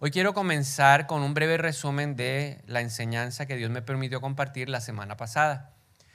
[0.00, 4.68] Hoy quiero comenzar con un breve resumen de la enseñanza que Dios me permitió compartir
[4.68, 5.72] la semana pasada.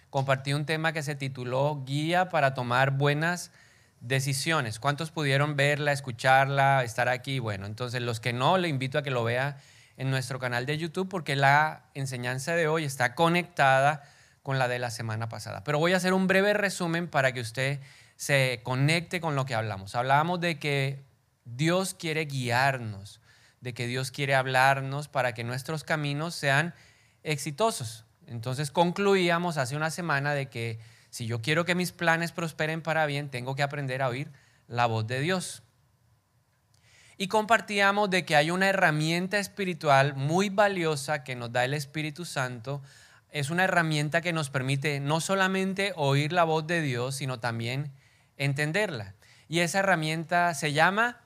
[0.09, 3.51] Compartí un tema que se tituló Guía para tomar buenas
[3.99, 4.79] decisiones.
[4.79, 7.39] ¿Cuántos pudieron verla, escucharla, estar aquí?
[7.39, 9.57] Bueno, entonces los que no, le invito a que lo vea
[9.97, 14.03] en nuestro canal de YouTube porque la enseñanza de hoy está conectada
[14.43, 15.65] con la de la semana pasada.
[15.65, 17.81] Pero voy a hacer un breve resumen para que usted
[18.15, 19.93] se conecte con lo que hablamos.
[19.93, 21.03] Hablábamos de que
[21.43, 23.19] Dios quiere guiarnos,
[23.63, 26.75] de que Dios quiere hablarnos para que nuestros caminos sean
[27.23, 28.03] exitosos.
[28.27, 33.05] Entonces concluíamos hace una semana de que si yo quiero que mis planes prosperen para
[33.05, 34.29] bien, tengo que aprender a oír
[34.67, 35.63] la voz de Dios.
[37.17, 42.25] Y compartíamos de que hay una herramienta espiritual muy valiosa que nos da el Espíritu
[42.25, 42.81] Santo.
[43.31, 47.93] Es una herramienta que nos permite no solamente oír la voz de Dios, sino también
[48.35, 49.13] entenderla.
[49.47, 51.21] Y esa herramienta se llama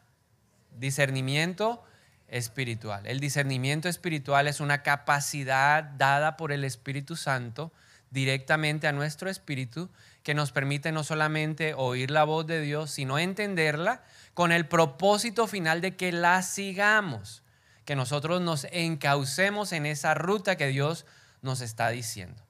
[0.77, 1.83] discernimiento
[2.27, 3.05] espiritual.
[3.05, 7.71] El discernimiento espiritual es una capacidad dada por el Espíritu Santo
[8.09, 9.89] directamente a nuestro espíritu
[10.23, 15.47] que nos permite no solamente oír la voz de Dios, sino entenderla con el propósito
[15.47, 17.43] final de que la sigamos,
[17.85, 21.05] que nosotros nos encaucemos en esa ruta que Dios
[21.41, 22.43] nos está diciendo.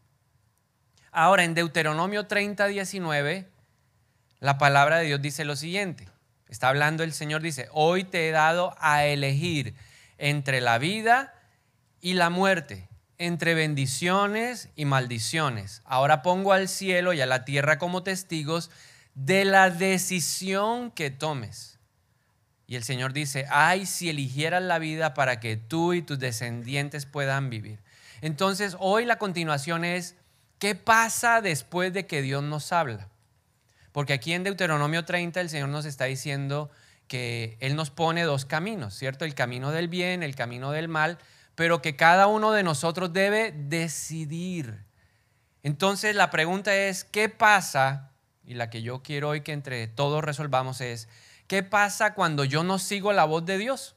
[1.11, 3.47] Ahora, en Deuteronomio 30, 19,
[4.39, 6.07] la palabra de Dios dice lo siguiente.
[6.49, 9.75] Está hablando el Señor, dice, hoy te he dado a elegir
[10.17, 11.33] entre la vida
[11.99, 15.81] y la muerte, entre bendiciones y maldiciones.
[15.85, 18.71] Ahora pongo al cielo y a la tierra como testigos
[19.13, 21.79] de la decisión que tomes.
[22.67, 27.05] Y el Señor dice, ay, si eligieras la vida para que tú y tus descendientes
[27.05, 27.79] puedan vivir.
[28.21, 30.15] Entonces, hoy la continuación es,
[30.59, 33.09] ¿qué pasa después de que Dios nos habla?
[33.91, 36.69] Porque aquí en Deuteronomio 30 el Señor nos está diciendo
[37.07, 39.25] que Él nos pone dos caminos, ¿cierto?
[39.25, 41.17] El camino del bien, el camino del mal,
[41.55, 44.85] pero que cada uno de nosotros debe decidir.
[45.63, 48.11] Entonces la pregunta es, ¿qué pasa?
[48.45, 51.09] Y la que yo quiero hoy que entre todos resolvamos es,
[51.47, 53.95] ¿qué pasa cuando yo no sigo la voz de Dios?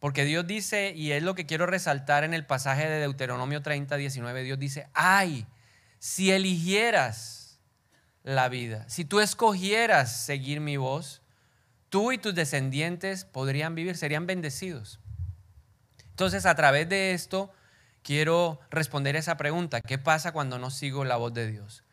[0.00, 3.96] Porque Dios dice, y es lo que quiero resaltar en el pasaje de Deuteronomio 30,
[3.96, 5.46] 19, Dios dice, ay,
[6.00, 7.41] si eligieras
[8.22, 8.84] la vida.
[8.88, 11.22] Si tú escogieras seguir mi voz,
[11.88, 15.00] tú y tus descendientes podrían vivir, serían bendecidos.
[16.10, 17.52] Entonces, a través de esto,
[18.02, 21.84] quiero responder esa pregunta, ¿qué pasa cuando no sigo la voz de Dios?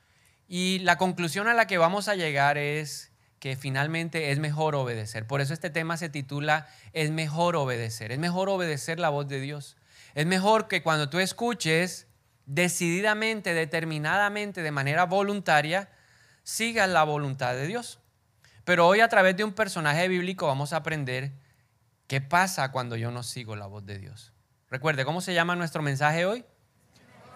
[0.47, 5.25] Y la conclusión a la que vamos a llegar es que finalmente es mejor obedecer.
[5.25, 8.11] Por eso este tema se titula Es mejor obedecer.
[8.11, 9.77] Es mejor obedecer la voz de Dios.
[10.15, 12.07] Es mejor que cuando tú escuches
[12.45, 15.89] decididamente, determinadamente, de manera voluntaria,
[16.49, 17.99] siga la voluntad de Dios.
[18.65, 21.31] Pero hoy a través de un personaje bíblico vamos a aprender
[22.07, 24.33] qué pasa cuando yo no sigo la voz de Dios.
[24.69, 26.43] Recuerde, ¿cómo se llama nuestro mensaje hoy?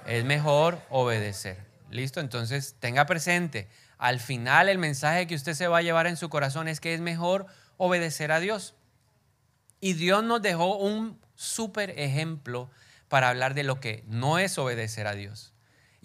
[0.07, 1.57] Es mejor obedecer.
[1.91, 2.22] ¿Listo?
[2.22, 3.69] Entonces tenga presente,
[4.00, 6.95] al final el mensaje que usted se va a llevar en su corazón es que
[6.95, 7.45] es mejor
[7.78, 8.74] obedecer a Dios.
[9.80, 12.72] Y Dios nos dejó un súper ejemplo
[13.09, 15.53] para hablar de lo que no es obedecer a Dios.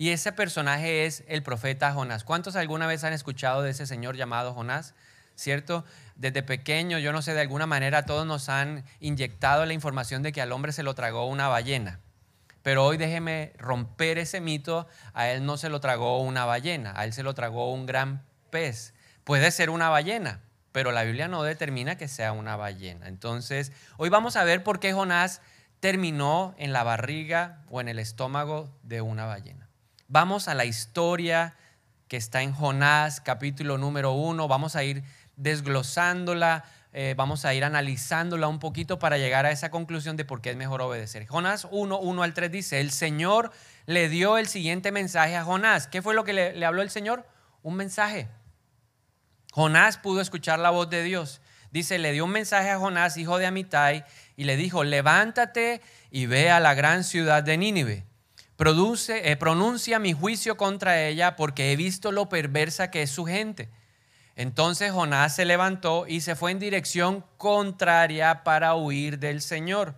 [0.00, 2.22] Y ese personaje es el profeta Jonás.
[2.22, 4.94] ¿Cuántos alguna vez han escuchado de ese señor llamado Jonás?
[5.34, 5.84] ¿Cierto?
[6.14, 10.31] Desde pequeño, yo no sé, de alguna manera todos nos han inyectado la información de
[10.31, 11.98] que al hombre se lo tragó una ballena.
[12.62, 17.04] Pero hoy déjeme romper ese mito, a él no se lo tragó una ballena, a
[17.04, 18.94] él se lo tragó un gran pez.
[19.25, 23.08] Puede ser una ballena, pero la Biblia no determina que sea una ballena.
[23.08, 25.41] Entonces, hoy vamos a ver por qué Jonás
[25.81, 29.68] terminó en la barriga o en el estómago de una ballena.
[30.10, 31.54] Vamos a la historia
[32.08, 34.48] que está en Jonás, capítulo número uno.
[34.48, 35.04] Vamos a ir
[35.36, 36.64] desglosándola,
[36.94, 40.52] eh, vamos a ir analizándola un poquito para llegar a esa conclusión de por qué
[40.52, 41.26] es mejor obedecer.
[41.26, 43.52] Jonás 1, 1 al 3 dice, el Señor
[43.84, 45.88] le dio el siguiente mensaje a Jonás.
[45.88, 47.28] ¿Qué fue lo que le, le habló el Señor?
[47.62, 48.28] Un mensaje.
[49.52, 51.42] Jonás pudo escuchar la voz de Dios.
[51.70, 56.25] Dice, le dio un mensaje a Jonás, hijo de Amitai, y le dijo, levántate y
[56.25, 58.08] ve a la gran ciudad de Nínive
[58.58, 63.25] Produce, eh, pronuncia mi juicio contra ella porque he visto lo perversa que es su
[63.25, 63.70] gente.
[64.34, 69.94] Entonces Jonás se levantó y se fue en dirección contraria para huir del Señor.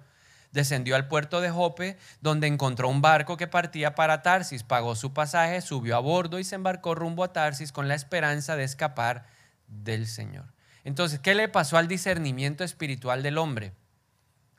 [0.52, 5.14] Descendió al puerto de Jope, donde encontró un barco que partía para Tarsis, pagó su
[5.14, 9.24] pasaje, subió a bordo y se embarcó rumbo a Tarsis con la esperanza de escapar
[9.68, 10.44] del Señor.
[10.84, 13.72] Entonces, ¿qué le pasó al discernimiento espiritual del hombre?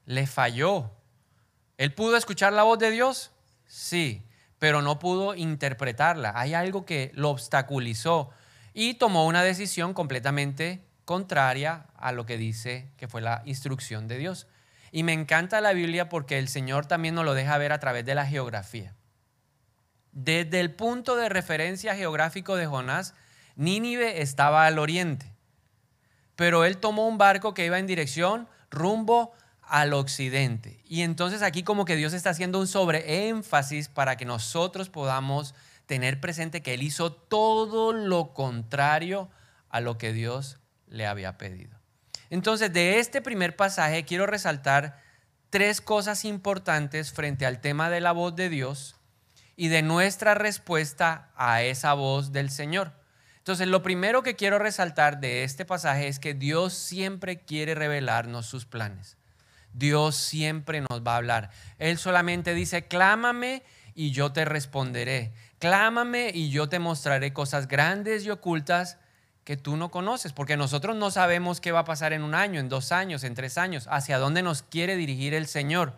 [0.08, 0.90] Le falló.
[1.78, 3.32] ¿Él pudo escuchar la voz de Dios?
[3.72, 4.22] Sí,
[4.60, 6.34] pero no pudo interpretarla.
[6.36, 8.30] Hay algo que lo obstaculizó
[8.74, 14.18] y tomó una decisión completamente contraria a lo que dice que fue la instrucción de
[14.18, 14.48] Dios.
[14.92, 18.04] Y me encanta la Biblia porque el Señor también nos lo deja ver a través
[18.04, 18.94] de la geografía.
[20.12, 23.14] Desde el punto de referencia geográfico de Jonás,
[23.56, 25.34] Nínive estaba al oriente,
[26.36, 29.32] pero él tomó un barco que iba en dirección rumbo
[29.72, 30.82] al occidente.
[30.86, 36.20] Y entonces aquí como que Dios está haciendo un sobreénfasis para que nosotros podamos tener
[36.20, 39.30] presente que él hizo todo lo contrario
[39.70, 41.80] a lo que Dios le había pedido.
[42.30, 45.02] Entonces, de este primer pasaje quiero resaltar
[45.50, 48.98] tres cosas importantes frente al tema de la voz de Dios
[49.56, 52.92] y de nuestra respuesta a esa voz del Señor.
[53.38, 58.48] Entonces, lo primero que quiero resaltar de este pasaje es que Dios siempre quiere revelarnos
[58.48, 59.16] sus planes.
[59.74, 61.50] Dios siempre nos va a hablar.
[61.78, 63.64] Él solamente dice, clámame
[63.96, 65.32] y yo te responderé.
[65.60, 68.98] Clámame y yo te mostraré cosas grandes y ocultas
[69.44, 72.60] que tú no conoces, porque nosotros no sabemos qué va a pasar en un año,
[72.60, 75.94] en dos años, en tres años, hacia dónde nos quiere dirigir el Señor.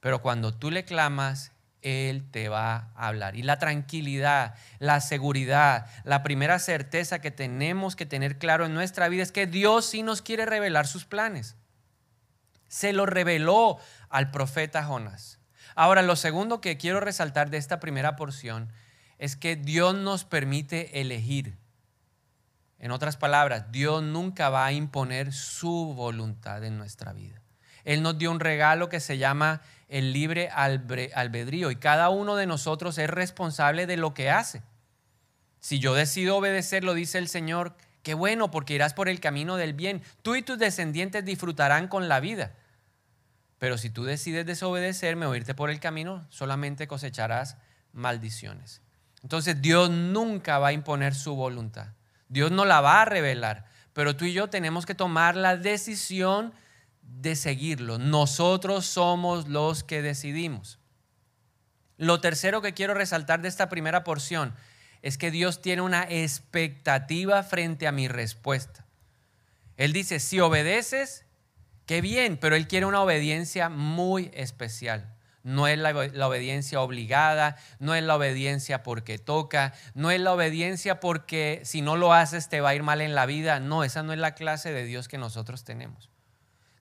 [0.00, 1.52] Pero cuando tú le clamas,
[1.82, 3.36] Él te va a hablar.
[3.36, 9.08] Y la tranquilidad, la seguridad, la primera certeza que tenemos que tener claro en nuestra
[9.08, 11.56] vida es que Dios sí nos quiere revelar sus planes.
[12.72, 13.76] Se lo reveló
[14.08, 15.38] al profeta Jonás.
[15.74, 18.72] Ahora, lo segundo que quiero resaltar de esta primera porción
[19.18, 21.58] es que Dios nos permite elegir.
[22.78, 27.42] En otras palabras, Dios nunca va a imponer su voluntad en nuestra vida.
[27.84, 32.46] Él nos dio un regalo que se llama el libre albedrío y cada uno de
[32.46, 34.62] nosotros es responsable de lo que hace.
[35.60, 39.56] Si yo decido obedecer, lo dice el Señor, qué bueno porque irás por el camino
[39.56, 40.02] del bien.
[40.22, 42.54] Tú y tus descendientes disfrutarán con la vida.
[43.62, 47.56] Pero si tú decides desobedecerme o irte por el camino, solamente cosecharás
[47.92, 48.80] maldiciones.
[49.22, 51.86] Entonces Dios nunca va a imponer su voluntad.
[52.28, 56.52] Dios no la va a revelar, pero tú y yo tenemos que tomar la decisión
[57.02, 57.98] de seguirlo.
[58.00, 60.80] Nosotros somos los que decidimos.
[61.98, 64.56] Lo tercero que quiero resaltar de esta primera porción
[65.02, 68.84] es que Dios tiene una expectativa frente a mi respuesta.
[69.76, 71.21] Él dice, si obedeces,
[71.86, 75.12] qué bien, pero Él quiere una obediencia muy especial.
[75.44, 75.90] No es la,
[76.26, 81.96] obediencia obligada, no es la obediencia porque toca, no es la obediencia porque si no
[81.96, 83.58] lo haces te va a ir mal en la vida.
[83.58, 86.10] No, esa no es la clase de Dios que nosotros tenemos.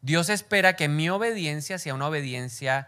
[0.02, 2.88] Dios espera que mi obediencia sea una obediencia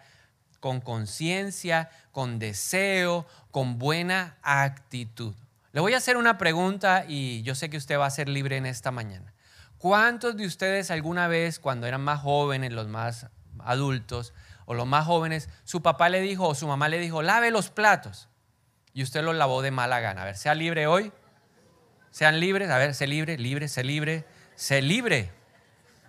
[0.60, 5.34] con conciencia, con deseo, con buena actitud.
[5.72, 8.58] Le voy a hacer una pregunta y yo sé que usted va a ser libre
[8.58, 9.33] en esta mañana.
[9.84, 13.28] ¿Cuántos de ustedes alguna vez, cuando eran más jóvenes, los más
[13.60, 14.34] adultos,
[14.64, 17.70] o los más jóvenes, su papá le dijo o su mamá le dijo, lave los
[17.70, 18.30] platos.
[18.94, 20.22] Y usted los lavó de mala gana.
[20.22, 21.12] A ver, sea libre hoy.
[22.12, 22.70] Sean libres.
[22.70, 24.24] A ver, sé libre, libre, sé libre,
[24.56, 25.34] sé libre.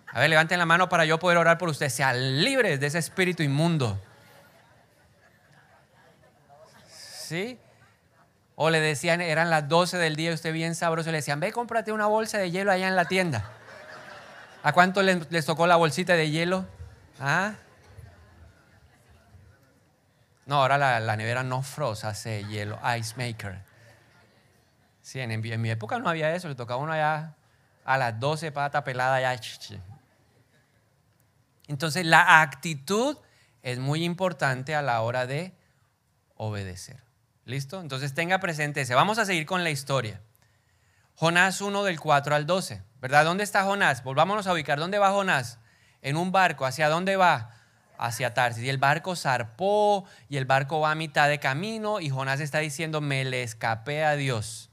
[0.06, 1.88] A ver, levanten la mano para yo poder orar por usted.
[1.88, 4.00] Sean libres de ese espíritu inmundo.
[6.86, 7.58] ¿Sí?
[8.54, 11.90] O le decían, eran las 12 del día usted bien sabroso, le decían, ve, cómprate
[11.90, 13.50] una bolsa de hielo allá en la tienda.
[14.64, 16.64] ¿A cuánto les, tocó la bolsita de hielo?
[17.20, 17.52] ¿Ah?
[20.46, 23.62] No, ahora la, nevera no frost hace hielo, ice maker.
[25.02, 27.34] Sí, en, mi época no había eso, le tocaba uno allá
[27.84, 29.38] a las 12 pata pelada ya.
[31.68, 33.18] Entonces la actitud
[33.62, 35.52] es muy importante a la hora de
[36.36, 37.02] obedecer.
[37.44, 37.82] ¿Listo?
[37.82, 38.94] Entonces tenga presente ese.
[38.94, 40.22] Vamos a seguir con la historia.
[41.16, 43.26] Jonás 1 del 4 al 12, ¿verdad?
[43.26, 44.02] ¿Dónde está Jonás?
[44.02, 44.78] Volvámonos a ubicar.
[44.78, 45.58] ¿Dónde va Jonás?
[46.00, 46.64] En un barco.
[46.64, 47.50] ¿Hacia dónde va?
[47.98, 48.64] hacia Tarsis.
[48.64, 52.60] Y el barco zarpó y el barco va a mitad de camino y Jonás está
[52.60, 54.70] diciendo, me le escapé a Dios.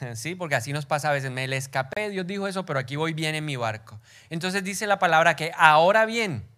[0.14, 2.96] Sí, porque así nos pasa a veces, me le escapé, Dios dijo eso, pero aquí
[2.96, 4.00] voy bien en mi barco.
[4.30, 6.48] Entonces dice la palabra que ahora bien,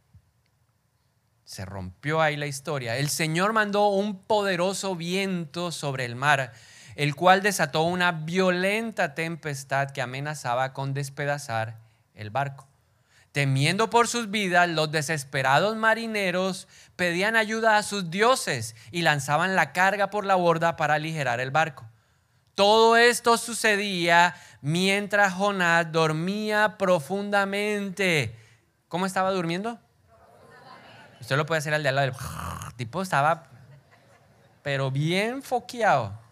[1.45, 2.97] se rompió ahí la historia.
[2.97, 6.53] El Señor mandó un poderoso viento sobre el mar,
[6.97, 11.77] el cual desató una violenta tempestad que amenazaba con despedazar
[12.15, 12.67] el barco.
[13.33, 19.75] Temiendo por sus vidas, los desesperados marineros pedían ayuda a sus dioses y lanzaban la
[19.75, 21.85] carga por la borda para aligerar el barco.
[22.55, 28.35] Todo esto sucedía mientras Jonás dormía profundamente.
[28.89, 29.79] ¿Cómo estaba durmiendo?
[31.21, 32.09] Usted lo puede hacer al de al lado.
[32.09, 33.49] El tipo estaba,
[34.63, 36.26] pero bien foqueado.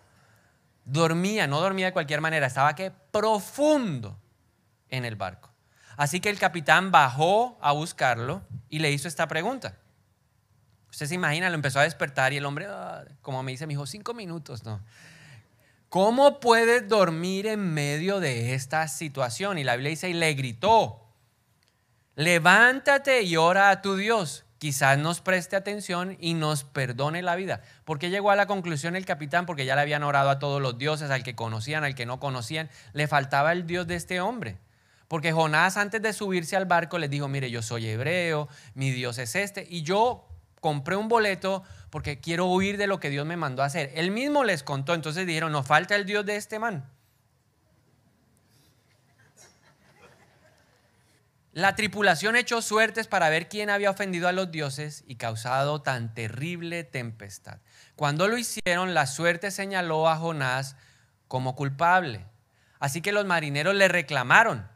[0.85, 4.19] Dormía, no dormía de cualquier manera, estaba que profundo
[4.89, 5.51] en el barco.
[5.97, 9.79] Así que el capitán bajó a buscarlo y le hizo esta pregunta.
[10.91, 13.73] Usted se imagina, lo empezó a despertar y el hombre, ah, como me dice, me
[13.73, 14.81] dijo, cinco minutos, no.
[15.89, 19.59] ¿Cómo puedes dormir en medio de esta situación?
[19.59, 21.01] Y la Biblia dice, y le gritó.
[22.17, 24.45] levántate y ora a tu Dios.
[24.65, 27.61] Quizás nos preste atención y nos perdone la vida.
[27.85, 29.45] ¿Por qué llegó a la conclusión el capitán?
[29.45, 32.19] Porque ya le habían orado a todos los dioses, al que conocían, al que no
[32.19, 32.71] conocían.
[32.95, 34.57] Le faltaba el Dios de este hombre.
[35.07, 39.19] Porque Jonás antes de subirse al barco les dijo, mire, yo soy hebreo, mi Dios
[39.19, 40.27] es este, y yo
[40.61, 43.93] compré un boleto porque quiero huir de lo que Dios me mandó a hacer.
[43.95, 46.89] Él mismo les contó, entonces dijeron, nos falta el Dios de este man.
[51.55, 56.13] La tripulación echó suertes para ver quién había ofendido a los dioses y causado tan
[56.13, 57.61] terrible tempestad.
[57.95, 60.75] Cuando lo hicieron, la suerte señaló a Jonás
[61.29, 62.27] como culpable.
[62.81, 64.69] Así que los marineros le reclamaron,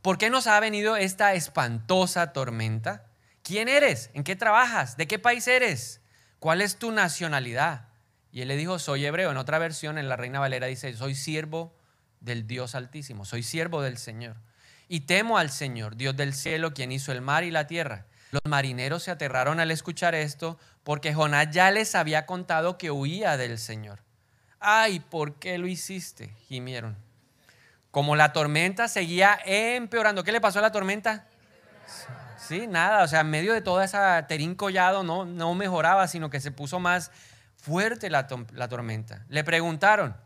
[0.00, 3.08] ¿por qué nos ha venido esta espantosa tormenta?
[3.42, 4.10] ¿Quién eres?
[4.14, 4.96] ¿En qué trabajas?
[4.96, 6.00] ¿De qué país eres?
[6.38, 7.88] ¿Cuál es tu nacionalidad?
[8.30, 9.32] Y él le dijo, soy hebreo.
[9.32, 11.76] En otra versión, en la Reina Valera dice, soy siervo
[12.20, 14.36] del Dios Altísimo, soy siervo del Señor
[14.88, 18.06] y temo al Señor, Dios del cielo, quien hizo el mar y la tierra.
[18.30, 23.36] Los marineros se aterraron al escuchar esto porque Jonás ya les había contado que huía
[23.36, 24.00] del Señor.
[24.60, 26.30] Ay, ¿por qué lo hiciste?
[26.48, 26.96] gimieron.
[27.90, 30.24] Como la tormenta seguía empeorando.
[30.24, 31.26] ¿Qué le pasó a la tormenta?
[32.36, 36.30] Sí, nada, o sea, en medio de toda esa terín collado no, no mejoraba, sino
[36.30, 37.10] que se puso más
[37.56, 39.24] fuerte la, la tormenta.
[39.28, 40.16] Le preguntaron,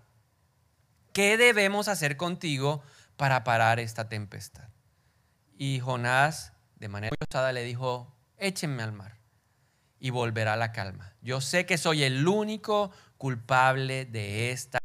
[1.12, 2.82] ¿qué debemos hacer contigo
[3.22, 4.66] para parar esta tempestad.
[5.56, 9.16] Y Jonás, de manera osada, le dijo, échenme al mar
[10.00, 11.12] y volverá la calma.
[11.22, 14.80] Yo sé que soy el único culpable de esta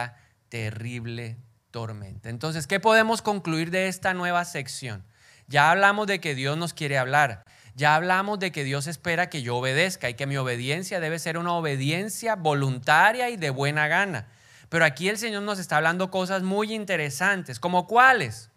[0.49, 1.37] terrible
[1.71, 2.29] tormenta.
[2.29, 5.03] Entonces, ¿qué podemos concluir de esta nueva sección?
[5.47, 7.43] Ya hablamos de que Dios nos quiere hablar.
[7.73, 11.39] Ya hablamos de que Dios espera que yo obedezca y que mi obediencia debe ser
[11.39, 14.27] una obediencia voluntaria y de buena gana.
[14.69, 18.49] Pero aquí el Señor nos está hablando cosas muy interesantes, como cuáles.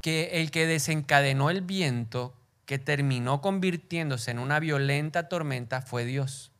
[0.00, 6.52] Que el que desencadenó el viento, que terminó convirtiéndose en una violenta tormenta, fue Dios.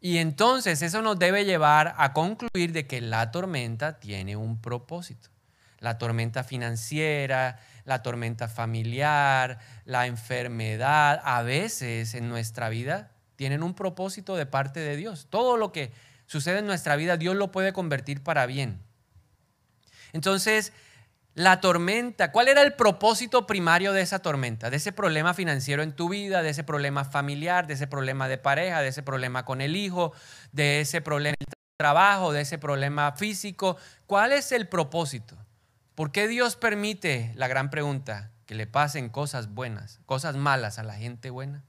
[0.00, 5.28] Y entonces eso nos debe llevar a concluir de que la tormenta tiene un propósito.
[5.78, 13.74] La tormenta financiera, la tormenta familiar, la enfermedad, a veces en nuestra vida tienen un
[13.74, 15.28] propósito de parte de Dios.
[15.30, 15.92] Todo lo que
[16.32, 18.80] sucede en nuestra vida, Dios lo puede convertir para bien.
[20.14, 20.72] Entonces,
[21.34, 24.70] la tormenta, ¿cuál era el propósito primario de esa tormenta?
[24.70, 28.38] De ese problema financiero en tu vida, de ese problema familiar, de ese problema de
[28.38, 30.14] pareja, de ese problema con el hijo,
[30.52, 33.76] de ese problema en el trabajo, de ese problema físico.
[34.06, 35.36] ¿Cuál es el propósito?
[35.94, 40.82] ¿Por qué Dios permite, la gran pregunta, que le pasen cosas buenas, cosas malas a
[40.82, 41.62] la gente buena?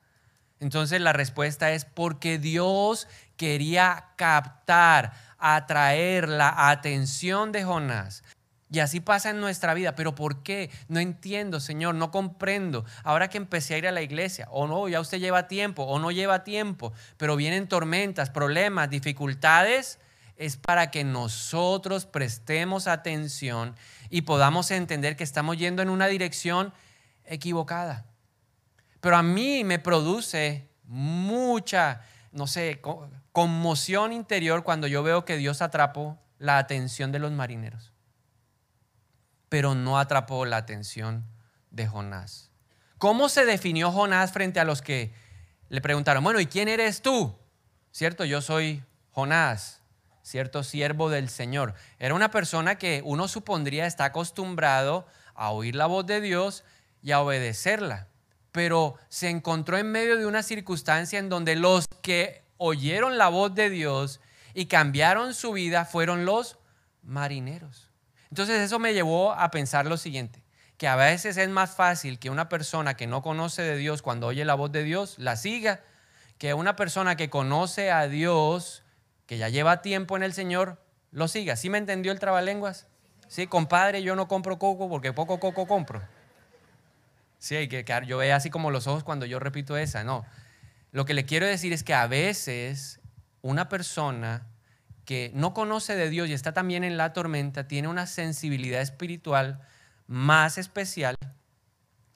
[0.63, 8.23] Entonces la respuesta es porque Dios quería captar, atraer la atención de Jonás.
[8.71, 9.93] Y así pasa en nuestra vida.
[9.93, 10.71] ¿Pero por qué?
[10.87, 12.85] No entiendo, Señor, no comprendo.
[13.03, 15.99] Ahora que empecé a ir a la iglesia, o no, ya usted lleva tiempo, o
[15.99, 19.99] no lleva tiempo, pero vienen tormentas, problemas, dificultades,
[20.37, 23.75] es para que nosotros prestemos atención
[24.09, 26.73] y podamos entender que estamos yendo en una dirección
[27.25, 28.05] equivocada.
[29.03, 32.81] Pero a mí me produce mucha, no sé,
[33.33, 37.91] conmoción interior cuando yo veo que Dios atrapó la atención de los marineros,
[39.49, 41.25] pero no atrapó la atención
[41.69, 42.49] de Jonás.
[42.97, 45.13] ¿Cómo se definió Jonás frente a los que
[45.67, 47.37] le preguntaron, bueno, ¿y quién eres tú?
[47.91, 49.81] Cierto, yo soy Jonás,
[50.21, 51.73] cierto, siervo del Señor.
[51.99, 55.05] Era una persona que uno supondría está acostumbrado
[55.35, 56.63] a oír la voz de Dios
[57.01, 58.07] y a obedecerla
[58.53, 63.53] pero se encontró en medio de una circunstancia en donde los que oyeron la voz
[63.55, 64.21] de Dios
[64.53, 66.59] y cambiaron su vida fueron los
[67.01, 67.89] marineros.
[68.29, 70.43] Entonces eso me llevó a pensar lo siguiente,
[70.77, 74.27] que a veces es más fácil que una persona que no conoce de Dios cuando
[74.27, 75.81] oye la voz de Dios la siga,
[76.37, 78.83] que una persona que conoce a Dios,
[79.25, 80.79] que ya lleva tiempo en el Señor,
[81.09, 81.55] lo siga.
[81.55, 82.85] ¿Sí me entendió el trabalenguas?
[83.27, 86.03] Sí, compadre, yo no compro coco porque poco coco compro.
[87.43, 90.25] Sí, que yo veo así como los ojos cuando yo repito esa, no.
[90.93, 93.01] Lo que le quiero decir es que a veces
[93.41, 94.47] una persona
[95.03, 99.59] que no conoce de Dios y está también en la tormenta tiene una sensibilidad espiritual
[100.07, 101.17] más especial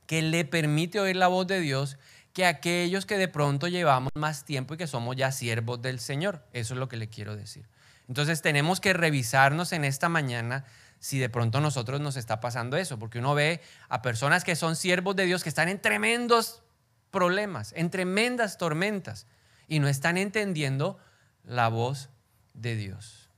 [0.05, 1.97] que le permite oír la voz de Dios
[2.31, 6.47] que aquellos que de pronto llevamos más tiempo y que somos ya siervos del Señor.
[6.53, 7.67] Eso es lo que le quiero decir.
[8.07, 10.63] Entonces tenemos que revisarnos en esta mañana
[10.99, 14.75] si de pronto nosotros nos está pasando eso, porque uno ve a personas que son
[14.75, 16.63] siervos de Dios que están en tremendos
[17.11, 19.27] problemas, en tremendas tormentas,
[19.67, 20.97] y no están entendiendo
[21.43, 22.09] la voz
[22.53, 23.29] de Dios.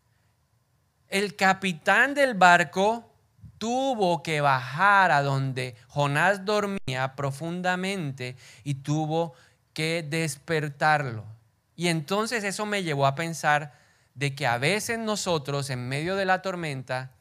[1.08, 3.12] El capitán del barco
[3.58, 9.34] tuvo que bajar a donde Jonás dormía profundamente y tuvo
[9.74, 11.26] que despertarlo.
[11.76, 13.74] Y entonces eso me llevó a pensar
[14.16, 17.12] de que a veces nosotros en medio de la tormenta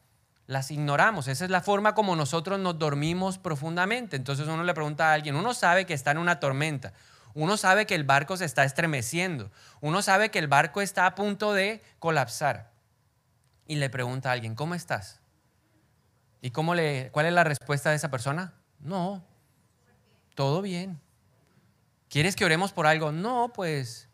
[0.49, 1.27] las ignoramos.
[1.27, 4.15] Esa es la forma como nosotros nos dormimos profundamente.
[4.15, 6.91] Entonces uno le pregunta a alguien, uno sabe que está en una tormenta,
[7.35, 11.13] uno sabe que el barco se está estremeciendo, uno sabe que el barco está a
[11.13, 12.71] punto de colapsar.
[13.67, 15.19] Y le pregunta a alguien, ¿cómo estás?
[16.41, 18.55] ¿Y cómo le, cuál es la respuesta de esa persona?
[18.79, 19.23] No,
[20.33, 20.99] todo bien.
[22.09, 23.11] ¿Quieres que oremos por algo?
[23.11, 24.09] No, pues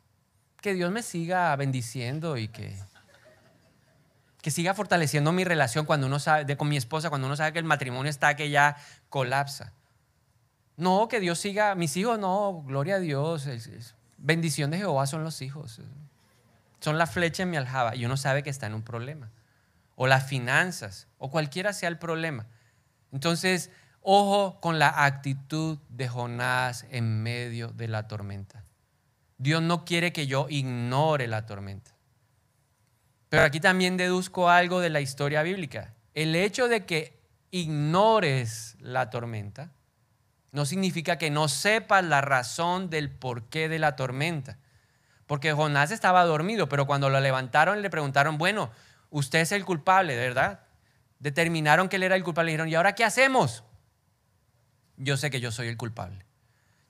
[0.61, 2.77] que Dios me siga bendiciendo y que,
[4.45, 7.57] que siga fortaleciendo mi relación cuando uno sabe, con mi esposa, cuando uno sabe que
[7.57, 8.77] el matrimonio está que ya
[9.09, 9.73] colapsa.
[10.77, 13.49] No, que Dios siga, mis hijos no, gloria a Dios,
[14.19, 15.81] bendición de Jehová son los hijos.
[16.79, 19.31] Son la flecha en mi aljaba y uno sabe que está en un problema.
[19.95, 22.45] O las finanzas, o cualquiera sea el problema.
[23.11, 23.71] Entonces,
[24.03, 28.63] ojo con la actitud de Jonás en medio de la tormenta.
[29.39, 31.94] Dios no quiere que yo ignore la tormenta.
[33.29, 35.93] Pero aquí también deduzco algo de la historia bíblica.
[36.13, 37.19] El hecho de que
[37.51, 39.71] ignores la tormenta
[40.51, 44.57] no significa que no sepas la razón del porqué de la tormenta.
[45.27, 48.71] Porque Jonás estaba dormido, pero cuando lo levantaron le preguntaron, bueno,
[49.09, 50.61] usted es el culpable, ¿verdad?
[51.19, 53.63] Determinaron que él era el culpable y dijeron, ¿y ahora qué hacemos?
[54.97, 56.25] Yo sé que yo soy el culpable.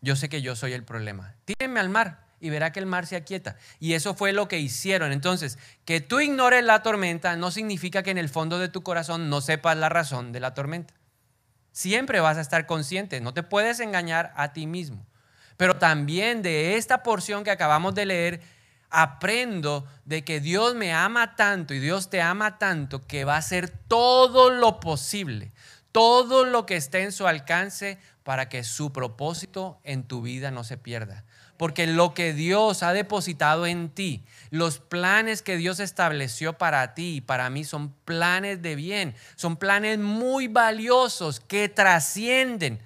[0.02, 1.36] Yo sé que yo soy el problema.
[1.46, 3.56] Tírenme al mar y verá que el mar se aquieta.
[3.80, 5.12] Y eso fue lo que hicieron.
[5.12, 9.32] Entonces, que tú ignores la tormenta no significa que en el fondo de tu corazón
[9.32, 10.94] no sepas la razón de la tormenta.
[11.72, 15.08] Siempre vas a estar consciente, no te puedes engañar a ti mismo.
[15.58, 18.42] Pero también de esta porción que acabamos de leer,
[18.92, 23.40] aprendo de que Dios me ama tanto y Dios te ama tanto que va a
[23.40, 25.52] hacer todo lo posible,
[25.92, 30.64] todo lo que esté en su alcance para que su propósito en tu vida no
[30.64, 31.25] se pierda.
[31.58, 37.16] Porque lo que Dios ha depositado en ti, los planes que Dios estableció para ti
[37.16, 42.80] y para mí son planes de bien, son planes muy valiosos que trascienden.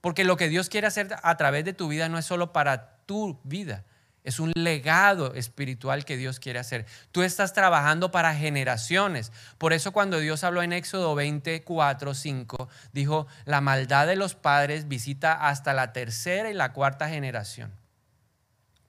[0.00, 2.96] Porque lo que Dios quiere hacer a través de tu vida no es solo para
[3.04, 3.84] tu vida,
[4.22, 6.86] es un legado espiritual que Dios quiere hacer.
[7.12, 9.32] Tú estás trabajando para generaciones.
[9.58, 14.88] Por eso cuando Dios habló en Éxodo 24, 5, dijo, la maldad de los padres
[14.88, 17.83] visita hasta la tercera y la cuarta generación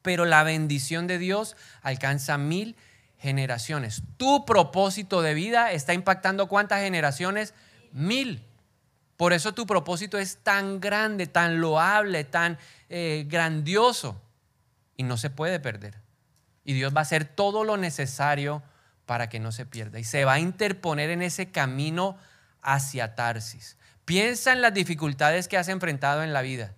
[0.05, 2.75] pero la bendición de Dios alcanza mil
[3.17, 4.03] generaciones.
[4.17, 7.55] Tu propósito de vida está impactando cuántas generaciones?
[7.91, 8.45] Mil.
[9.17, 14.21] Por eso tu propósito es tan grande, tan loable, tan eh, grandioso
[14.95, 15.95] y no se puede perder.
[16.63, 18.61] Y Dios va a hacer todo lo necesario
[19.07, 19.97] para que no se pierda.
[19.97, 22.15] Y se va a interponer en ese camino
[22.61, 23.75] hacia Tarsis.
[24.05, 26.75] Piensa en las dificultades que has enfrentado en la vida.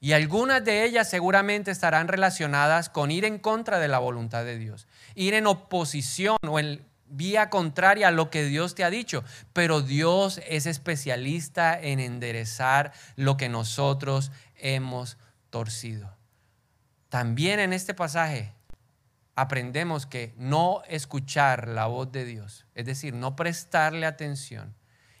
[0.00, 4.58] Y algunas de ellas seguramente estarán relacionadas con ir en contra de la voluntad de
[4.58, 9.24] Dios, ir en oposición o en vía contraria a lo que Dios te ha dicho.
[9.52, 15.16] Pero Dios es especialista en enderezar lo que nosotros hemos
[15.50, 16.16] torcido.
[17.08, 18.52] También en este pasaje
[19.34, 24.74] aprendemos que no escuchar la voz de Dios, es decir, no prestarle atención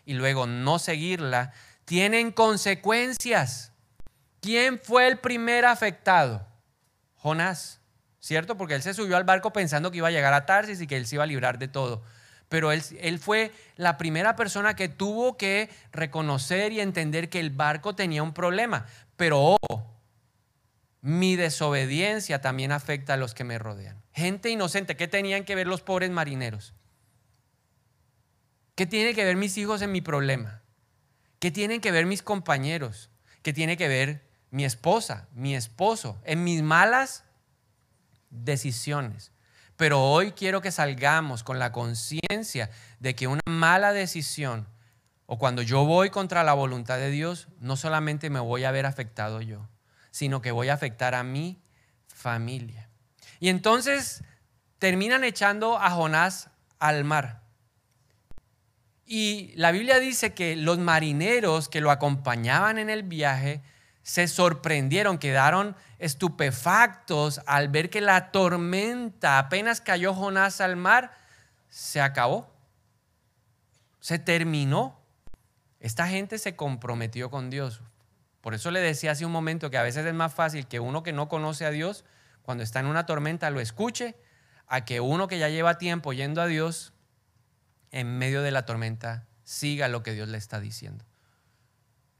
[0.04, 1.52] y luego no seguirla,
[1.84, 3.72] tienen consecuencias.
[4.40, 6.46] ¿Quién fue el primer afectado?
[7.16, 7.80] Jonás,
[8.20, 8.56] ¿cierto?
[8.56, 10.96] Porque él se subió al barco pensando que iba a llegar a Tarsis y que
[10.96, 12.02] él se iba a librar de todo.
[12.48, 17.50] Pero él, él fue la primera persona que tuvo que reconocer y entender que el
[17.50, 18.86] barco tenía un problema.
[19.16, 19.98] Pero oh,
[21.00, 24.02] mi desobediencia también afecta a los que me rodean.
[24.12, 26.74] Gente inocente, ¿qué tenían que ver los pobres marineros?
[28.74, 30.62] ¿Qué tiene que ver mis hijos en mi problema?
[31.40, 33.10] ¿Qué tienen que ver mis compañeros?
[33.42, 37.24] ¿Qué tiene que ver mi esposa, mi esposo, en mis malas
[38.30, 39.32] decisiones.
[39.76, 44.66] Pero hoy quiero que salgamos con la conciencia de que una mala decisión
[45.26, 48.86] o cuando yo voy contra la voluntad de Dios, no solamente me voy a ver
[48.86, 49.68] afectado yo,
[50.10, 51.60] sino que voy a afectar a mi
[52.06, 52.88] familia.
[53.38, 54.24] Y entonces
[54.78, 57.42] terminan echando a Jonás al mar.
[59.04, 63.62] Y la Biblia dice que los marineros que lo acompañaban en el viaje
[64.08, 71.12] se sorprendieron, quedaron estupefactos al ver que la tormenta, apenas cayó Jonás al mar,
[71.68, 72.50] se acabó,
[74.00, 74.98] se terminó.
[75.78, 77.82] Esta gente se comprometió con Dios.
[78.40, 81.02] Por eso le decía hace un momento que a veces es más fácil que uno
[81.02, 82.06] que no conoce a Dios,
[82.40, 84.16] cuando está en una tormenta, lo escuche,
[84.66, 86.94] a que uno que ya lleva tiempo yendo a Dios,
[87.90, 91.04] en medio de la tormenta siga lo que Dios le está diciendo.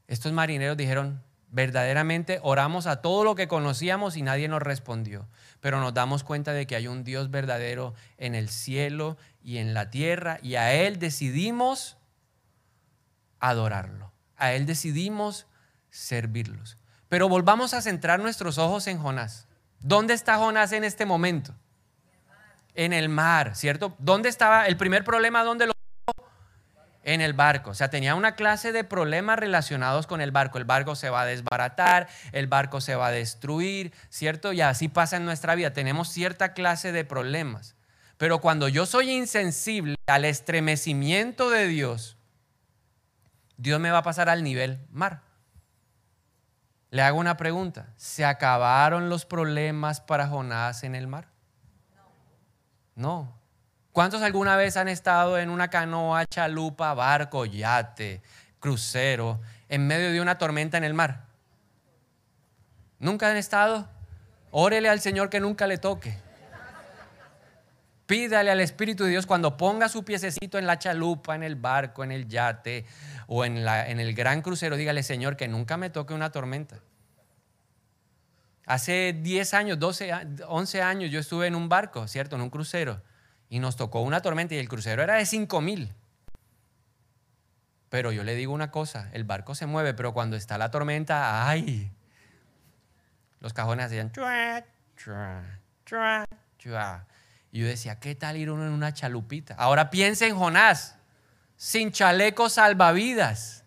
[0.05, 5.27] Estos marineros dijeron, verdaderamente oramos a todo lo que conocíamos y nadie nos respondió,
[5.61, 9.73] pero nos damos cuenta de que hay un Dios verdadero en el cielo y en
[9.73, 11.97] la tierra y a Él decidimos
[13.39, 15.47] adorarlo, a Él decidimos
[15.89, 16.77] servirlos.
[17.07, 19.47] Pero volvamos a centrar nuestros ojos en Jonás.
[19.79, 21.55] ¿Dónde está Jonás en este momento?
[22.75, 23.95] En el mar, ¿cierto?
[23.97, 25.43] ¿Dónde estaba el primer problema?
[25.43, 25.73] ¿Dónde lo
[27.13, 27.71] en el barco.
[27.71, 30.57] O sea, tenía una clase de problemas relacionados con el barco.
[30.57, 34.53] El barco se va a desbaratar, el barco se va a destruir, ¿cierto?
[34.53, 35.73] Y así pasa en nuestra vida.
[35.73, 37.75] Tenemos cierta clase de problemas.
[38.17, 42.17] Pero cuando yo soy insensible al estremecimiento de Dios,
[43.57, 45.21] Dios me va a pasar al nivel mar.
[46.91, 47.93] Le hago una pregunta.
[47.97, 51.29] ¿Se acabaron los problemas para Jonás en el mar?
[52.95, 53.38] No.
[53.91, 58.21] ¿Cuántos alguna vez han estado en una canoa, chalupa, barco, yate,
[58.59, 61.25] crucero, en medio de una tormenta en el mar?
[62.99, 63.89] ¿Nunca han estado?
[64.51, 66.15] Órele al Señor que nunca le toque.
[68.05, 72.03] Pídale al Espíritu de Dios cuando ponga su piececito en la chalupa, en el barco,
[72.03, 72.85] en el yate
[73.27, 76.79] o en, en el gran crucero, dígale, Señor, que nunca me toque una tormenta.
[78.65, 80.11] Hace 10 años, 12,
[80.47, 82.35] 11 años yo estuve en un barco, ¿cierto?
[82.35, 83.01] En un crucero
[83.49, 85.93] y nos tocó una tormenta y el crucero era de 5 mil.
[87.89, 91.49] Pero yo le digo una cosa, el barco se mueve, pero cuando está la tormenta,
[91.49, 91.91] ¡ay!
[93.39, 94.63] Los cajones hacían chua,
[94.95, 96.27] chua,
[96.59, 97.07] chua.
[97.51, 99.55] Y yo decía, ¿qué tal ir uno en una chalupita?
[99.55, 100.97] Ahora piensa en Jonás,
[101.55, 103.63] sin chaleco salvavidas,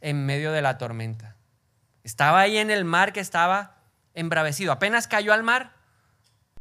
[0.00, 1.36] en medio de la tormenta.
[2.04, 3.82] Estaba ahí en el mar que estaba
[4.14, 4.72] embravecido.
[4.72, 5.74] Apenas cayó al mar,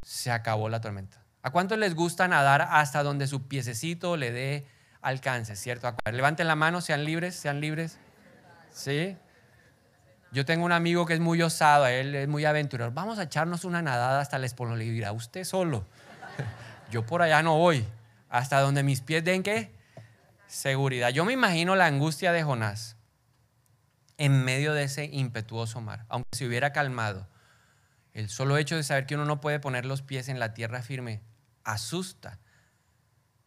[0.01, 1.23] se acabó la tormenta.
[1.43, 4.67] ¿A cuántos les gusta nadar hasta donde su piececito le dé
[5.02, 5.95] alcance, cierto?
[6.12, 8.00] Levanten la mano, sean libres, sean libres.
[8.71, 9.17] ¿Sí?
[10.32, 12.91] Yo tengo un amigo que es muy osado, él es muy aventurero.
[12.91, 14.78] Vamos a echarnos una nadada hasta el espolón.
[14.78, 15.86] Le dirá, usted solo.
[16.91, 17.86] Yo por allá no voy.
[18.30, 19.71] Hasta donde mis pies den qué?
[20.47, 21.10] Seguridad.
[21.10, 22.97] Yo me imagino la angustia de Jonás
[24.17, 27.28] en medio de ese impetuoso mar, aunque se hubiera calmado.
[28.17, 30.82] El solo hecho de saber que uno no puede poner los pies en la tierra
[30.82, 31.21] firme
[31.63, 32.39] asusta,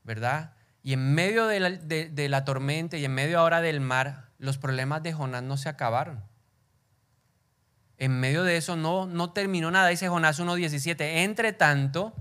[0.05, 0.53] ¿verdad?
[0.85, 5.13] Y en medio de la, tormenta y en medio ahora del mar, los problemas de
[5.13, 6.23] Jonás no se acabaron.
[7.99, 11.25] En medio de eso no, no terminó nada, dice Jonás 1.17.
[11.25, 12.15] Entre tanto,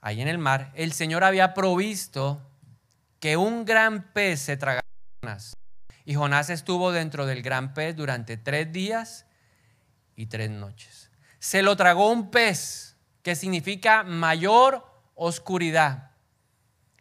[0.00, 2.42] ahí en el mar, el Señor había provisto
[3.20, 5.56] que un gran pez se tragara a Jonás.
[6.04, 9.26] Y Jonás estuvo dentro del gran pez durante tres días
[10.16, 11.03] y tres noches.
[11.44, 14.82] Se lo tragó un pez que significa mayor
[15.14, 16.12] oscuridad.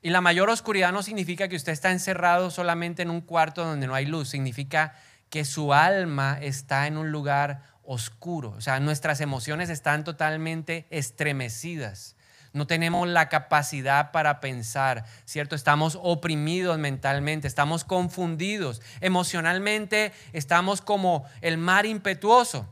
[0.02, 3.88] Y la mayor oscuridad no significa que usted está encerrado solamente en un cuarto donde
[3.88, 4.96] no hay luz, significa
[5.30, 8.50] que su alma está en un lugar oscuro.
[8.50, 12.18] O sea, nuestras emociones están totalmente estremecidas.
[12.52, 15.56] No tenemos la capacidad para pensar, ¿cierto?
[15.56, 18.82] Estamos oprimidos mentalmente, estamos confundidos.
[19.00, 22.68] Emocionalmente estamos como el mar impetuoso.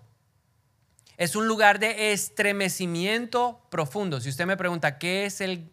[1.22, 4.20] Es un lugar de estremecimiento profundo.
[4.20, 5.70] Si usted me pregunta, ¿qué es el,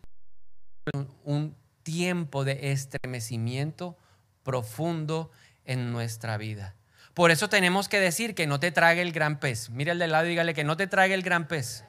[1.24, 3.96] un tiempo de estremecimiento
[4.42, 5.30] profundo
[5.64, 6.74] en nuestra vida?
[7.14, 9.70] Por eso tenemos que decir que no te trague el gran pez.
[9.70, 11.82] Mira el de lado y dígale que no te trague el gran pez.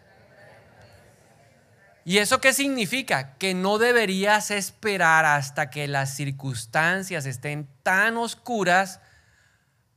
[2.05, 3.33] ¿Y eso qué significa?
[3.33, 9.01] Que no deberías esperar hasta que las circunstancias estén tan oscuras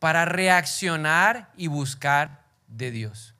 [0.00, 3.31] para reaccionar y buscar de Dios.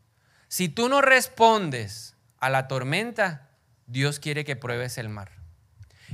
[0.52, 3.48] Si tú no respondes a la tormenta,
[3.86, 5.30] Dios quiere que pruebes el mar.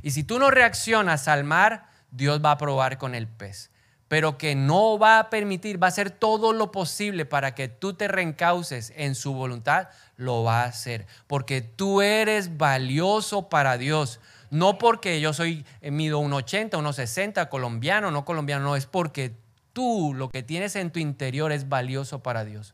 [0.01, 3.73] Y si tú no reaccionas al mar, Dios va a probar con el pez.
[4.07, 7.95] Pero que no va a permitir, va a hacer todo lo posible para que tú
[7.95, 11.09] te reencauces en su voluntad, lo va a hacer.
[11.27, 14.21] Porque tú eres valioso para Dios.
[14.51, 18.87] No porque yo soy, eh, mido un 80, unos 60, colombiano, no colombiano, no, es
[18.87, 19.35] porque
[19.73, 22.73] tú lo que tienes en tu interior es valioso para Dios.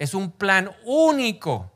[0.00, 1.70] Es un plan único.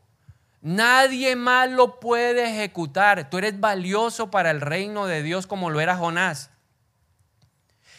[0.63, 3.29] Nadie más lo puede ejecutar.
[3.29, 6.49] Tú eres valioso para el reino de Dios como lo era Jonás.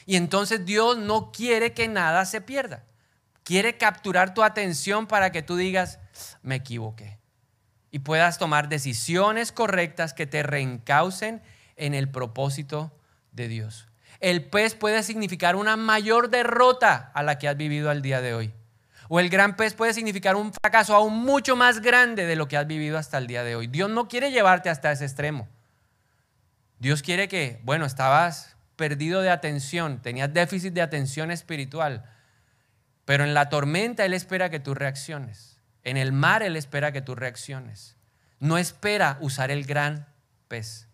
[0.08, 2.86] Y entonces Dios no quiere que nada se pierda.
[3.44, 6.00] Quiere capturar tu atención para que tú digas,
[6.42, 7.20] me equivoqué.
[7.92, 11.44] Y puedas tomar decisiones correctas que te reencaucen
[11.76, 12.92] en el propósito
[13.32, 13.88] de Dios.
[14.20, 18.34] El pez puede significar una mayor derrota a la que has vivido al día de
[18.34, 18.54] hoy.
[19.08, 22.58] O el gran pez puede significar un fracaso aún mucho más grande de lo que
[22.58, 23.68] has vivido hasta el día de hoy.
[23.68, 25.48] Dios no quiere llevarte hasta ese extremo.
[26.80, 32.04] Dios quiere que, bueno, estabas perdido de atención, tenías déficit de atención espiritual.
[33.06, 35.60] Pero en la tormenta Él espera que tú reacciones.
[35.84, 37.96] En el mar Él espera que tú reacciones.
[38.40, 40.08] No espera usar el gran
[40.48, 40.88] pez.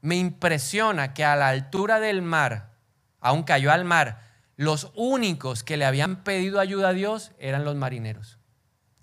[0.00, 2.72] Me impresiona que a la altura del mar,
[3.20, 4.20] aún cayó al mar,
[4.56, 8.38] los únicos que le habían pedido ayuda a Dios eran los marineros.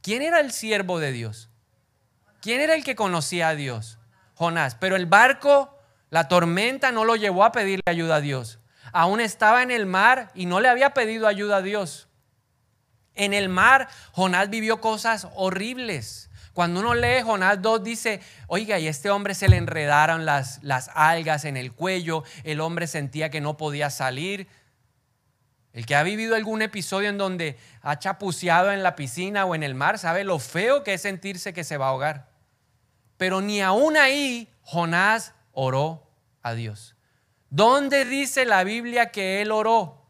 [0.01, 1.49] ¿Quién era el siervo de Dios?
[2.41, 3.99] ¿Quién era el que conocía a Dios?
[4.35, 4.75] Jonás.
[4.75, 5.77] Pero el barco,
[6.09, 8.59] la tormenta no lo llevó a pedirle ayuda a Dios.
[8.93, 12.07] Aún estaba en el mar y no le había pedido ayuda a Dios.
[13.13, 16.29] En el mar, Jonás vivió cosas horribles.
[16.53, 20.89] Cuando uno lee Jonás 2 dice, oiga, y este hombre se le enredaron las, las
[20.95, 24.47] algas en el cuello, el hombre sentía que no podía salir.
[25.73, 29.63] El que ha vivido algún episodio en donde ha chapuceado en la piscina o en
[29.63, 32.29] el mar sabe lo feo que es sentirse que se va a ahogar.
[33.17, 36.07] Pero ni aún ahí Jonás oró
[36.41, 36.95] a Dios.
[37.49, 40.05] ¿Dónde dice la Biblia que él oró?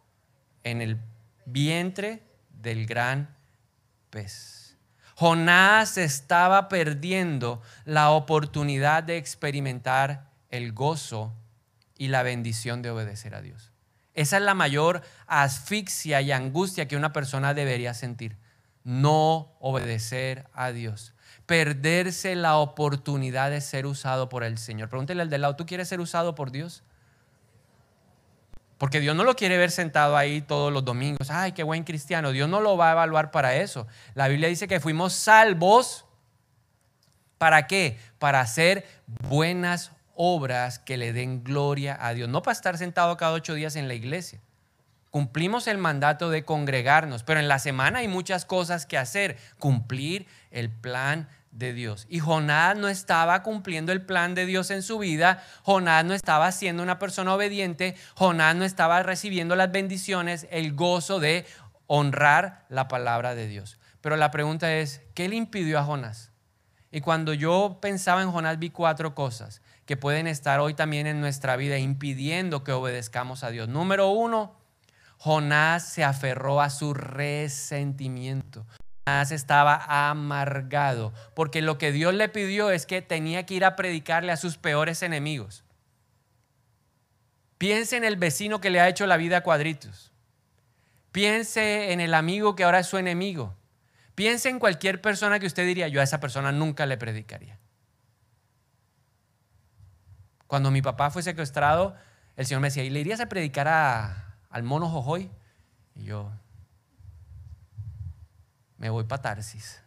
[0.63, 0.99] En el
[1.45, 3.35] vientre del gran
[4.09, 4.77] pez.
[5.15, 11.33] Jonás estaba perdiendo la oportunidad de experimentar el gozo
[11.97, 13.70] y la bendición de obedecer a Dios.
[14.13, 18.37] Esa es la mayor asfixia y angustia que una persona debería sentir.
[18.83, 21.13] No obedecer a Dios.
[21.45, 24.89] Perderse la oportunidad de ser usado por el Señor.
[24.89, 26.83] Pregúntele al del lado, ¿tú quieres ser usado por Dios?
[28.77, 31.29] Porque Dios no lo quiere ver sentado ahí todos los domingos.
[31.29, 32.31] Ay, qué buen cristiano.
[32.31, 33.85] Dios no lo va a evaluar para eso.
[34.15, 36.05] La Biblia dice que fuimos salvos.
[37.37, 37.99] ¿Para qué?
[38.17, 39.91] Para hacer buenas
[40.23, 42.29] obras que le den gloria a Dios.
[42.29, 44.39] No para estar sentado cada ocho días en la iglesia.
[45.09, 49.37] Cumplimos el mandato de congregarnos, pero en la semana hay muchas cosas que hacer.
[49.57, 52.05] Cumplir el plan de Dios.
[52.07, 55.43] Y Jonás no estaba cumpliendo el plan de Dios en su vida.
[55.63, 57.95] Jonás no estaba siendo una persona obediente.
[58.13, 61.47] Jonás no estaba recibiendo las bendiciones, el gozo de
[61.87, 63.79] honrar la palabra de Dios.
[64.01, 66.31] Pero la pregunta es, ¿qué le impidió a Jonás?
[66.91, 71.19] Y cuando yo pensaba en Jonás vi cuatro cosas que pueden estar hoy también en
[71.19, 73.67] nuestra vida impidiendo que obedezcamos a Dios.
[73.67, 74.55] Número uno,
[75.17, 78.65] Jonás se aferró a su resentimiento.
[79.05, 83.75] Jonás estaba amargado porque lo que Dios le pidió es que tenía que ir a
[83.75, 85.65] predicarle a sus peores enemigos.
[87.57, 90.13] Piense en el vecino que le ha hecho la vida a cuadritos.
[91.11, 93.57] Piense en el amigo que ahora es su enemigo.
[94.15, 97.59] Piense en cualquier persona que usted diría, yo a esa persona nunca le predicaría.
[100.51, 101.95] Cuando mi papá fue secuestrado,
[102.35, 103.69] el Señor me decía, ¿y le irías a predicar
[104.49, 105.31] al mono Jojoy?
[105.95, 106.29] Y yo,
[108.77, 109.81] me voy para Tarsis.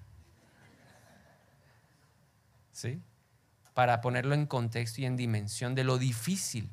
[2.73, 2.99] ¿Sí?
[3.75, 6.71] Para ponerlo en contexto y en dimensión de lo difícil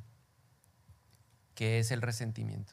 [1.53, 2.71] que es el resentimiento.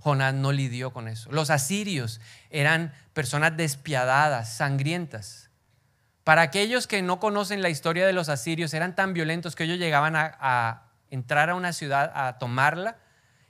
[0.00, 1.30] Jonás no lidió con eso.
[1.30, 2.20] Los asirios
[2.50, 5.43] eran personas despiadadas, sangrientas.
[6.24, 9.78] Para aquellos que no conocen la historia de los asirios, eran tan violentos que ellos
[9.78, 12.96] llegaban a, entrar a una ciudad, a tomarla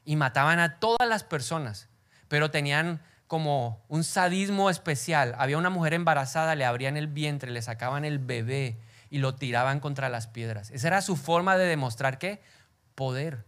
[0.05, 1.89] y mataban a todas las personas,
[2.29, 5.35] pero tenían como un sadismo especial.
[5.39, 8.77] Había una mujer embarazada, le abrían el vientre, le sacaban el bebé
[9.09, 10.71] y lo tiraban contra las piedras.
[10.73, 12.43] Esa era su forma de demostrar qué?
[12.97, 13.45] Poder.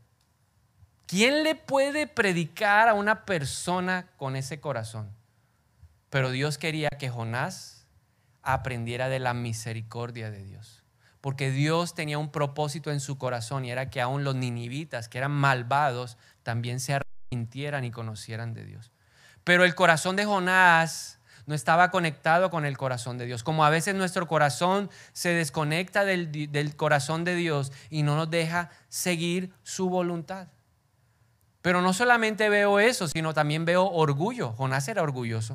[1.06, 5.10] ¿Quién le puede predicar a una persona con ese corazón?
[6.10, 7.75] Pero Dios quería que Jonás
[8.46, 10.84] aprendiera de la misericordia de Dios.
[11.20, 15.18] Porque Dios tenía un propósito en su corazón y era que aún los ninivitas, que
[15.18, 18.92] eran malvados, también se arrepintieran y conocieran de Dios.
[19.42, 23.42] Pero el corazón de Jonás no estaba conectado con el corazón de Dios.
[23.42, 28.30] Como a veces nuestro corazón se desconecta del, del corazón de Dios y no nos
[28.30, 30.48] deja seguir su voluntad.
[31.62, 34.52] Pero no solamente veo eso, sino también veo orgullo.
[34.52, 35.54] Jonás era orgulloso.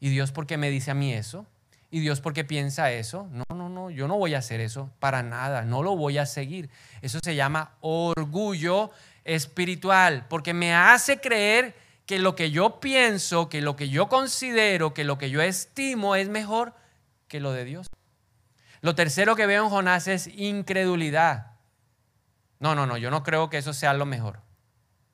[0.00, 1.46] ¿Y Dios por qué me dice a mí eso?
[1.94, 3.28] ¿Y Dios por qué piensa eso?
[3.30, 6.26] No, no, no, yo no voy a hacer eso para nada, no lo voy a
[6.26, 6.68] seguir.
[7.02, 8.90] Eso se llama orgullo
[9.22, 14.92] espiritual, porque me hace creer que lo que yo pienso, que lo que yo considero,
[14.92, 16.74] que lo que yo estimo es mejor
[17.28, 17.86] que lo de Dios.
[18.80, 21.52] Lo tercero que veo en Jonás es incredulidad.
[22.58, 24.40] No, no, no, yo no creo que eso sea lo mejor.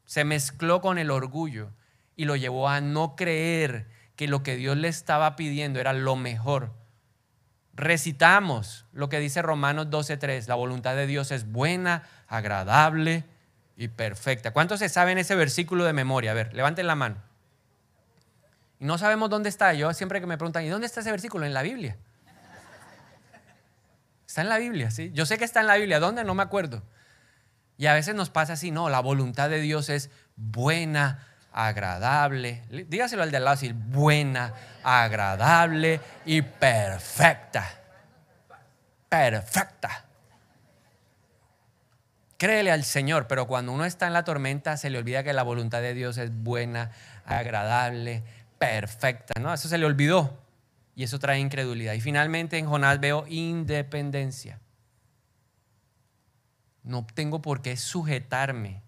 [0.06, 1.74] Se mezcló con el orgullo
[2.16, 6.14] y lo llevó a no creer que lo que Dios le estaba pidiendo era lo
[6.14, 6.74] mejor.
[7.72, 13.24] Recitamos lo que dice Romanos 12:3, la voluntad de Dios es buena, agradable
[13.78, 14.50] y perfecta.
[14.52, 16.32] ¿Cuántos se saben ese versículo de memoria?
[16.32, 17.16] A ver, levanten la mano.
[18.78, 19.72] Y no sabemos dónde está.
[19.72, 21.46] Yo siempre que me preguntan, ¿y dónde está ese versículo?
[21.46, 21.96] En la Biblia.
[24.26, 25.12] Está en la Biblia, ¿sí?
[25.14, 25.98] Yo sé que está en la Biblia.
[25.98, 26.24] ¿Dónde?
[26.24, 26.82] No me acuerdo.
[27.78, 32.62] Y a veces nos pasa así, no, la voluntad de Dios es buena, agradable.
[32.88, 37.68] Dígaselo al de al lado, decir, buena, agradable y perfecta.
[39.08, 40.04] Perfecta.
[42.36, 45.42] Créele al Señor, pero cuando uno está en la tormenta se le olvida que la
[45.42, 46.90] voluntad de Dios es buena,
[47.26, 48.22] agradable,
[48.58, 49.38] perfecta.
[49.40, 49.52] ¿no?
[49.52, 50.38] Eso se le olvidó
[50.94, 51.92] y eso trae incredulidad.
[51.92, 54.58] Y finalmente en Jonás veo independencia.
[56.82, 58.82] No tengo por qué sujetarme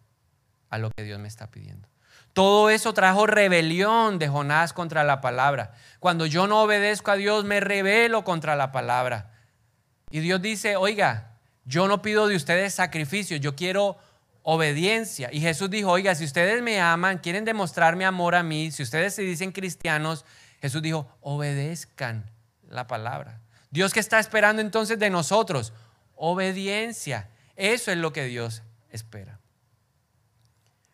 [0.71, 1.92] a lo que Dios me está pidiendo.
[2.33, 5.75] Todo eso trajo rebelión de Jonás contra la palabra.
[6.01, 9.31] Cuando yo no obedezco a Dios, me rebelo contra la palabra.
[10.11, 11.33] Y Dios dice, oiga,
[11.65, 13.99] yo no pido de ustedes sacrificio, yo quiero
[14.43, 15.29] obediencia.
[15.33, 19.15] Y Jesús dijo, oiga, si ustedes me aman, quieren demostrarme amor a mí, si ustedes
[19.15, 20.25] se dicen cristianos,
[20.61, 22.31] Jesús dijo, obedezcan
[22.69, 23.41] la palabra.
[23.71, 25.73] Dios que está esperando entonces de nosotros,
[26.17, 27.29] obediencia.
[27.57, 29.39] Eso es lo que Dios espera.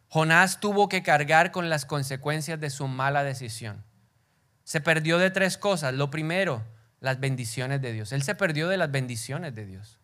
[0.09, 3.85] Jonás tuvo que cargar con las consecuencias de su mala decisión.
[4.65, 5.95] Se perdió de tres cosas.
[5.95, 6.65] Lo primero,
[7.01, 8.13] las bendiciones de Dios.
[8.13, 9.99] Él se perdió de las bendiciones de Dios.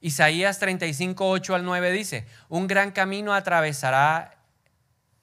[0.00, 4.36] Isaías 35, 8 al 9 dice, un gran camino atravesará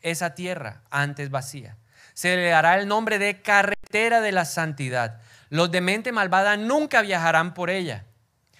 [0.01, 1.77] esa tierra antes vacía.
[2.15, 5.21] Se le dará el nombre de carretera de la santidad.
[5.49, 8.05] Los de mente malvada nunca viajarán por ella.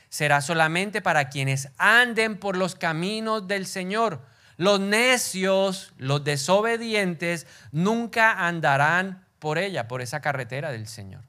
[0.09, 4.21] Será solamente para quienes anden por los caminos del Señor
[4.61, 11.23] los necios, los desobedientes, nunca andarán por ella, por esa carretera del Señor.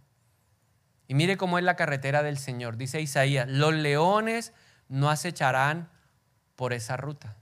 [1.09, 2.77] Y mire cómo es la carretera del Señor.
[2.77, 4.53] Dice Isaías, los leones
[4.91, 5.89] no acecharán
[6.57, 7.35] por esa ruta.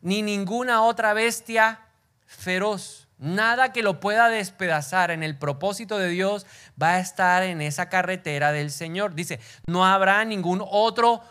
[0.00, 1.78] Ni ninguna otra bestia
[2.26, 3.06] feroz.
[3.16, 6.46] Nada que lo pueda despedazar en el propósito de Dios
[6.82, 9.14] va a estar en esa carretera del Señor.
[9.14, 11.22] Dice, no habrá ningún otro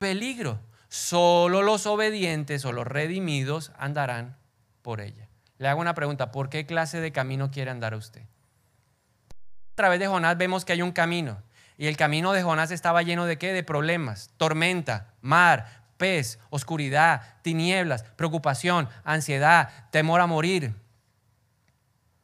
[0.00, 0.58] peligro.
[0.92, 4.36] Solo los obedientes o los redimidos andarán
[4.82, 5.26] por ella.
[5.56, 8.20] Le hago una pregunta, ¿por qué clase de camino quiere andar usted?
[8.20, 11.42] A través de Jonás vemos que hay un camino.
[11.78, 13.54] Y el camino de Jonás estaba lleno de qué?
[13.54, 20.74] De problemas, tormenta, mar, pez, oscuridad, tinieblas, preocupación, ansiedad, temor a morir.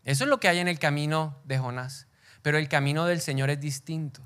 [0.04, 2.07] Eso es lo que hay en el camino de Jonás.
[2.42, 4.20] Pero el camino del Señor es distinto.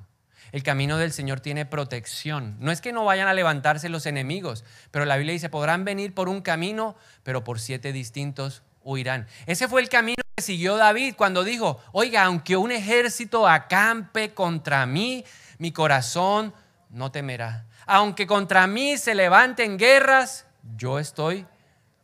[0.53, 2.57] El camino del Señor tiene protección.
[2.61, 6.15] No es que no vayan a levantarse los enemigos, pero la Biblia dice, podrán venir
[6.15, 9.27] por un camino, pero por siete distintos huirán.
[9.47, 14.85] Ese fue el camino que siguió David cuando dijo, oiga, aunque un ejército acampe contra
[14.85, 15.25] mí,
[15.57, 16.53] mi corazón
[16.91, 17.65] no temerá.
[17.87, 20.45] Aunque contra mí se levanten guerras,
[20.77, 21.47] yo estoy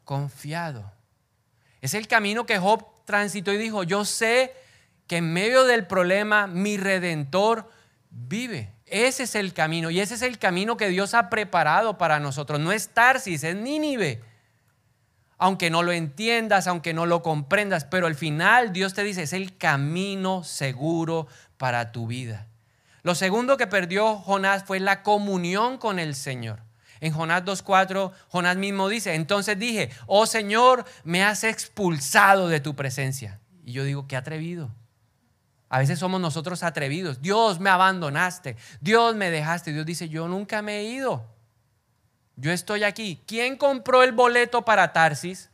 [0.04, 0.90] confiado.
[1.82, 4.54] Es el camino que Job transitó y dijo, yo sé
[5.06, 7.70] que en medio del problema mi redentor
[8.26, 8.72] vive.
[8.86, 12.58] Ese es el camino y ese es el camino que Dios ha preparado para nosotros.
[12.58, 14.22] No es Tarsis, es Nínive.
[15.36, 19.32] Aunque no lo entiendas, aunque no lo comprendas, pero al final Dios te dice, es
[19.32, 21.28] el camino seguro
[21.58, 22.48] para tu vida.
[23.02, 26.60] Lo segundo que perdió Jonás fue la comunión con el Señor.
[27.00, 32.74] En Jonás 2.4, Jonás mismo dice, entonces dije, oh Señor, me has expulsado de tu
[32.74, 33.38] presencia.
[33.64, 34.70] Y yo digo, qué atrevido.
[35.68, 37.20] A veces somos nosotros atrevidos.
[37.20, 38.56] Dios me abandonaste.
[38.80, 39.72] Dios me dejaste.
[39.72, 41.26] Dios dice, yo nunca me he ido.
[42.36, 43.22] Yo estoy aquí.
[43.26, 45.50] ¿Quién compró el boleto para Tarsis?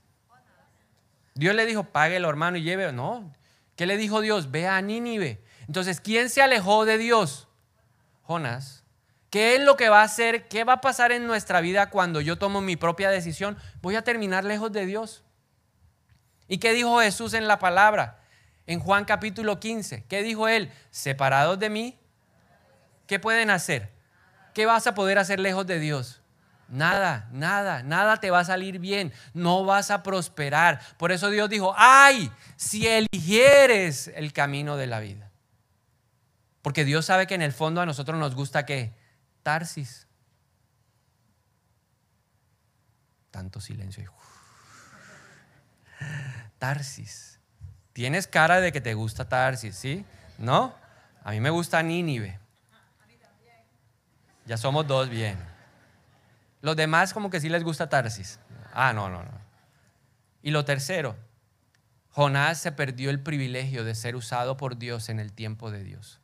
[1.35, 2.93] Dios le dijo, páguelo hermano y lleve.
[2.93, 3.33] No.
[3.75, 4.51] ¿Qué le dijo Dios?
[4.51, 5.43] Ve a Nínive.
[5.67, 7.49] Entonces, ¿quién se alejó de Dios?
[8.23, 8.85] Jonás.
[9.31, 10.47] ¿Qué es lo que va a hacer?
[10.47, 13.59] ¿Qué va a pasar en nuestra vida cuando yo tomo mi propia decisión?
[13.83, 15.25] Voy a terminar lejos de Dios.
[16.47, 18.21] ¿Y qué dijo Jesús en la palabra?
[18.67, 20.05] En Juan capítulo 15.
[20.05, 20.73] ¿Qué dijo él?
[20.91, 21.99] Separados de mí,
[23.07, 23.93] ¿qué pueden hacer?
[24.55, 26.21] ¿Qué vas a poder hacer lejos de Dios?
[26.69, 30.81] Nada, nada, nada te va a salir bien, no vas a prosperar.
[30.97, 35.31] Por eso Dios dijo, ay, si eligieres el camino de la vida.
[36.63, 38.95] Porque Dios sabe que en el fondo a nosotros nos gusta que
[39.43, 40.07] Tarsis.
[43.31, 44.11] Tanto silencio.
[46.59, 47.34] Tarsis.
[47.95, 50.05] Tienes cara de que te gusta Tarsis, ¿sí?
[50.37, 50.75] ¿No?
[51.23, 52.39] A mí me gusta Nínive.
[54.47, 55.39] Ya somos dos bien.
[56.61, 58.41] Los demás como que sí les gusta Tarsis.
[58.73, 59.31] Ah, no, no, no.
[60.43, 61.17] Y lo tercero,
[62.11, 66.21] Jonás se perdió el privilegio de ser usado por Dios en el tiempo de Dios.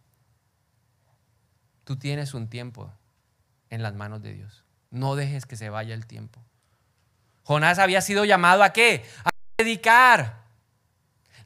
[1.85, 2.93] Tú tienes un tiempo
[3.71, 4.65] en las manos de Dios.
[4.91, 6.43] No dejes que se vaya el tiempo.
[7.45, 9.05] Jonás había sido llamado a qué?
[9.25, 10.40] A predicar.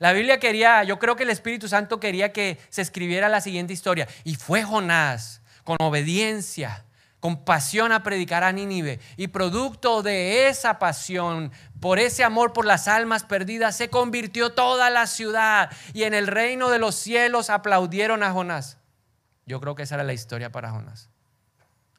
[0.04, 3.72] La Biblia quería, yo creo que el Espíritu Santo quería que se escribiera la siguiente
[3.72, 4.06] historia.
[4.22, 6.84] Y fue Jonás con obediencia,
[7.20, 9.00] con pasión a predicar a Nínive.
[9.16, 14.90] Y producto de esa pasión, por ese amor por las almas perdidas, se convirtió toda
[14.90, 15.70] la ciudad.
[15.94, 18.76] Y en el reino de los cielos aplaudieron a Jonás.
[19.46, 21.08] Yo creo que esa era la historia para Jonás.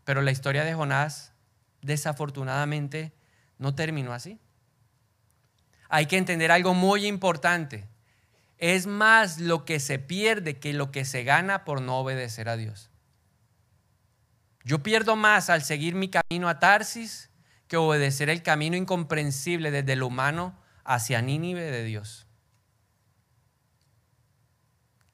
[0.03, 1.33] Pero la historia de Jonás,
[1.81, 3.13] desafortunadamente,
[3.57, 4.39] no terminó así.
[5.89, 7.94] Hay que entender algo muy importante.
[8.57, 12.57] Es más lo que se pierde que lo que se gana por no obedecer a
[12.57, 12.89] Dios.
[14.63, 17.29] Yo pierdo más al seguir mi camino a Tarsis
[17.67, 22.25] que obedecer el camino incomprensible desde lo humano hacia Nínive de Dios.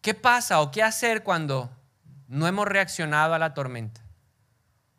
[0.02, 1.70] ¿Qué pasa o qué hacer cuando
[2.28, 4.02] no hemos reaccionado a la tormenta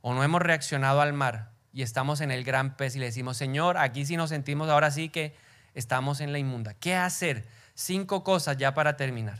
[0.01, 3.37] o no hemos reaccionado al mar y estamos en el gran pez y le decimos,
[3.37, 5.35] Señor, aquí sí nos sentimos ahora sí que
[5.75, 6.75] estamos en la inmunda?
[6.75, 7.47] ¿Qué hacer?
[7.75, 9.39] Cinco cosas ya para terminar.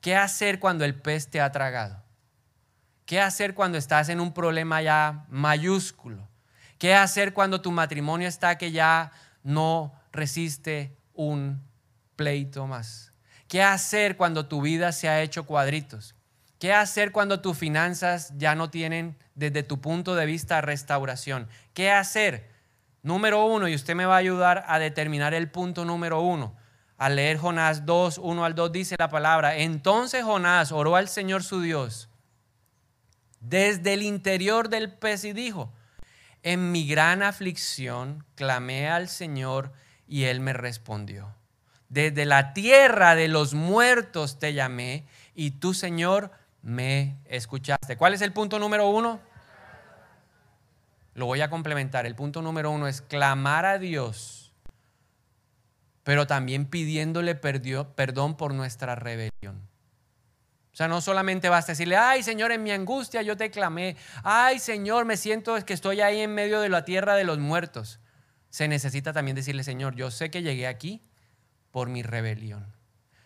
[0.00, 2.02] ¿Qué hacer cuando el pez te ha tragado?
[3.04, 6.28] ¿Qué hacer cuando estás en un problema ya mayúsculo?
[6.78, 11.62] ¿Qué hacer cuando tu matrimonio está que ya no resiste un
[12.16, 13.12] pleito más?
[13.48, 16.14] ¿Qué hacer cuando tu vida se ha hecho cuadritos?
[16.60, 21.48] ¿Qué hacer cuando tus finanzas ya no tienen desde tu punto de vista restauración?
[21.74, 22.48] ¿Qué hacer?
[23.02, 26.54] Número uno, y usted me va a ayudar a determinar el punto número uno.
[27.00, 31.42] Al leer Jonás 2, 1 al 2 dice la palabra, entonces Jonás oró al Señor
[31.42, 32.10] su Dios
[33.40, 35.72] desde el interior del pez y dijo,
[36.42, 39.72] en mi gran aflicción clamé al Señor
[40.06, 41.34] y Él me respondió.
[41.88, 46.30] Desde la tierra de los muertos te llamé y tú, Señor,
[46.62, 47.96] me escuchaste.
[47.96, 49.20] ¿Cuál es el punto número uno?
[51.14, 52.06] Lo voy a complementar.
[52.06, 54.39] El punto número uno es clamar a Dios,
[56.10, 59.68] pero también pidiéndole perdón por nuestra rebelión.
[60.72, 64.58] O sea, no solamente basta decirle, ay Señor, en mi angustia yo te clamé, ay
[64.58, 68.00] Señor, me siento que estoy ahí en medio de la tierra de los muertos.
[68.48, 71.00] Se necesita también decirle, Señor, yo sé que llegué aquí
[71.70, 72.74] por mi rebelión.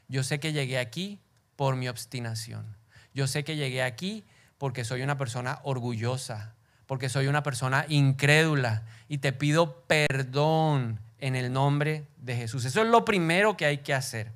[0.06, 1.22] Yo sé que llegué aquí
[1.56, 2.76] por mi obstinación.
[3.14, 4.26] Yo sé que llegué aquí
[4.58, 6.54] porque soy una persona orgullosa,
[6.84, 12.64] porque soy una persona incrédula y te pido perdón en el nombre de Jesús.
[12.64, 14.32] Eso es lo primero que hay que hacer.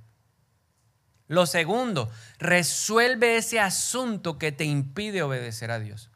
[1.26, 6.11] Lo segundo, resuelve ese asunto que te impide obedecer a Dios.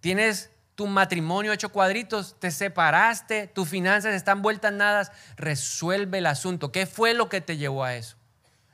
[0.00, 6.70] Tienes tu matrimonio hecho cuadritos, te separaste, tus finanzas están vueltas nada, resuelve el asunto.
[6.70, 8.16] ¿Qué fue lo que te llevó a eso?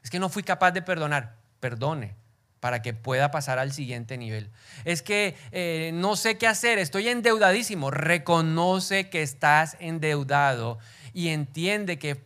[0.02, 1.36] Es que no fui capaz de perdonar.
[1.60, 2.21] Perdone
[2.62, 4.48] para que pueda pasar al siguiente nivel.
[4.84, 7.90] Es que eh, no sé qué hacer, estoy endeudadísimo.
[7.90, 10.78] Reconoce que estás endeudado
[11.12, 12.24] y entiende que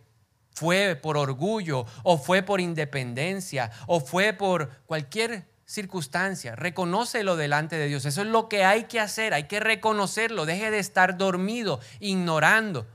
[0.53, 6.55] fue por orgullo o fue por independencia o fue por cualquier circunstancia.
[6.55, 8.05] Reconócelo delante de Dios.
[8.05, 9.33] Eso es lo que hay que hacer.
[9.33, 10.45] Hay que reconocerlo.
[10.45, 12.87] Deje de estar dormido, ignorando.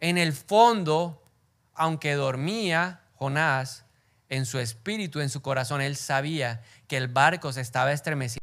[0.00, 1.22] En el fondo,
[1.72, 3.84] aunque dormía Jonás,
[4.32, 8.40] en su espíritu, en su corazón, él sabía que el barco se estaba estremeciendo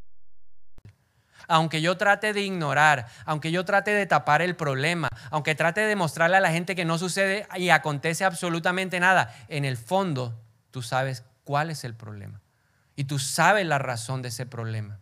[1.52, 5.96] aunque yo trate de ignorar, aunque yo trate de tapar el problema, aunque trate de
[5.96, 10.84] mostrarle a la gente que no sucede y acontece absolutamente nada, en el fondo tú
[10.84, 12.40] sabes cuál es el problema.
[12.96, 15.00] Y tú sabes la razón de ese problema.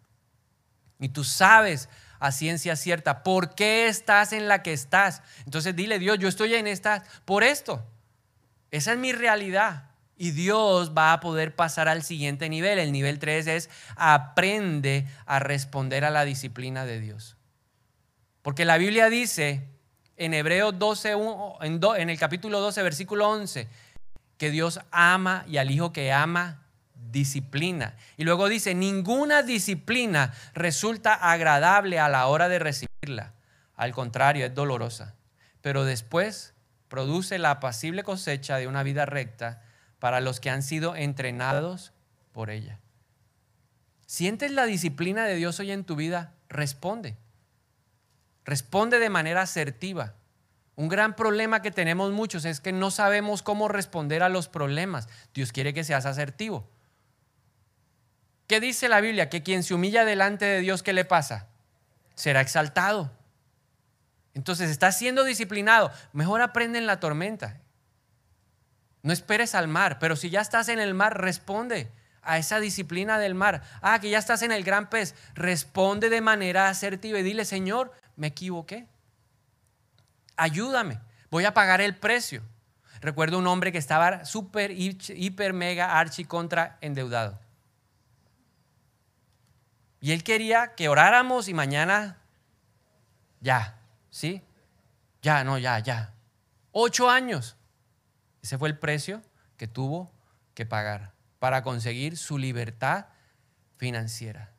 [1.01, 5.23] Y tú sabes a ciencia cierta por qué estás en la que estás.
[5.43, 7.85] Entonces dile, Dios, yo estoy en esta por esto.
[8.71, 9.87] Esa es mi realidad.
[10.17, 12.79] Y Dios va a poder pasar al siguiente nivel.
[12.79, 17.37] El nivel 3 es aprende a responder a la disciplina de Dios.
[18.41, 19.67] Porque la Biblia dice
[20.15, 21.13] en Hebreos 12,
[21.61, 23.67] en, el capítulo 12, versículo 11,
[24.37, 26.63] que Dios ama y al hijo que ama
[26.95, 27.95] disciplina.
[28.17, 33.33] Y luego dice, ninguna disciplina resulta agradable a la hora de recibirla.
[33.75, 35.13] Al contrario, es dolorosa.
[35.61, 36.55] Pero después
[36.87, 39.61] produce la apacible cosecha de una vida recta
[39.99, 41.93] para los que han sido entrenados
[42.31, 42.79] por ella.
[44.05, 46.33] ¿Sientes la disciplina de Dios hoy en tu vida?
[46.49, 47.17] Responde.
[48.45, 50.15] Responde de manera asertiva.
[50.75, 55.09] Un gran problema que tenemos muchos es que no sabemos cómo responder a los problemas.
[55.33, 56.69] Dios quiere que seas asertivo.
[58.47, 59.29] ¿Qué dice la Biblia?
[59.29, 61.47] Que quien se humilla delante de Dios, ¿qué le pasa?
[62.15, 63.11] Será exaltado.
[64.33, 65.91] Entonces, estás siendo disciplinado.
[66.13, 67.59] Mejor aprende en la tormenta.
[69.07, 71.89] No esperes al mar, pero si ya estás en el mar, responde
[72.23, 73.61] a esa disciplina del mar.
[73.81, 77.93] Ah, que ya estás en el gran pez, responde de manera asertiva y dile, Señor,
[78.17, 78.85] me equivoqué.
[80.35, 80.99] Ayúdame,
[81.31, 82.43] voy a pagar el precio.
[82.99, 87.39] Recuerdo un hombre que estaba súper, hiper, mega, archi contra endeudado.
[90.01, 92.17] Y él quería que oráramos y mañana
[93.39, 93.79] ya,
[94.09, 94.41] ¿sí?
[95.21, 96.13] Ya, no, ya, ya.
[96.73, 97.56] Ocho años.
[98.41, 99.21] Ese fue el precio
[99.57, 100.11] que tuvo
[100.53, 103.07] que pagar para conseguir su libertad
[103.77, 104.51] financiera.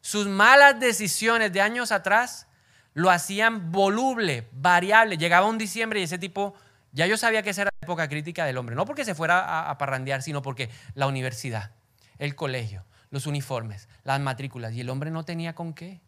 [0.00, 2.46] Sus malas decisiones de años atrás
[2.94, 5.18] lo hacían voluble, variable.
[5.18, 6.54] Llegaba un diciembre y ese tipo,
[6.92, 8.74] ya yo sabía que esa era la época crítica del hombre.
[8.74, 11.72] No porque se fuera a, a parrandear, sino porque la universidad,
[12.18, 14.72] el colegio, los uniformes, las matrículas.
[14.72, 16.00] Y el hombre no tenía con qué.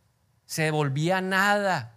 [0.46, 1.96] Se devolvía nada.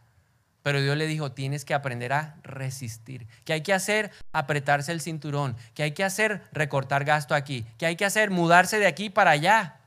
[0.65, 3.27] Pero Dios le dijo, tienes que aprender a resistir.
[3.43, 4.09] ¿Qué hay que hacer?
[4.31, 5.55] Apretarse el cinturón.
[5.75, 6.41] ¿Qué hay que hacer?
[6.51, 7.67] Recortar gasto aquí.
[7.77, 8.31] ¿Qué hay que hacer?
[8.31, 9.79] Mudarse de aquí para allá.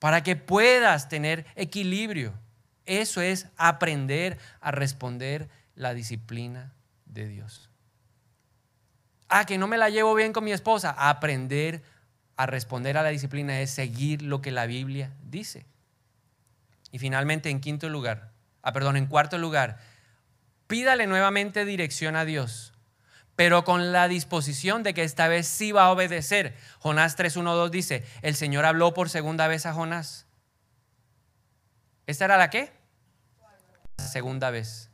[0.00, 2.34] Para que puedas tener equilibrio.
[2.84, 6.72] Eso es aprender a responder la disciplina
[7.04, 7.70] de Dios.
[9.28, 10.90] Ah, que no me la llevo bien con mi esposa.
[10.98, 11.80] Aprender
[12.36, 15.64] a responder a la disciplina es seguir lo que la Biblia dice.
[16.90, 18.34] Y finalmente, en quinto lugar,
[18.68, 19.78] ah, perdón, en cuarto lugar,
[20.66, 22.74] pídale nuevamente dirección a Dios,
[23.36, 26.56] pero con la disposición de que esta vez sí va a obedecer.
[26.80, 30.26] Jonás 3.1.2 dice, el Señor habló por segunda vez a Jonás.
[32.06, 32.72] ¿Esta era la qué?
[33.98, 34.90] segunda vez.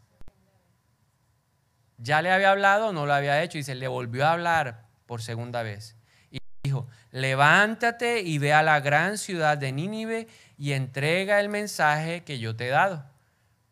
[1.99, 5.23] Ya le había hablado, no lo había hecho, y se le volvió a hablar por
[5.23, 5.97] segunda vez.
[6.31, 12.23] Y dijo, levántate y ve a la gran ciudad de Nínive y entrega el mensaje
[12.25, 13.12] que yo te he dado.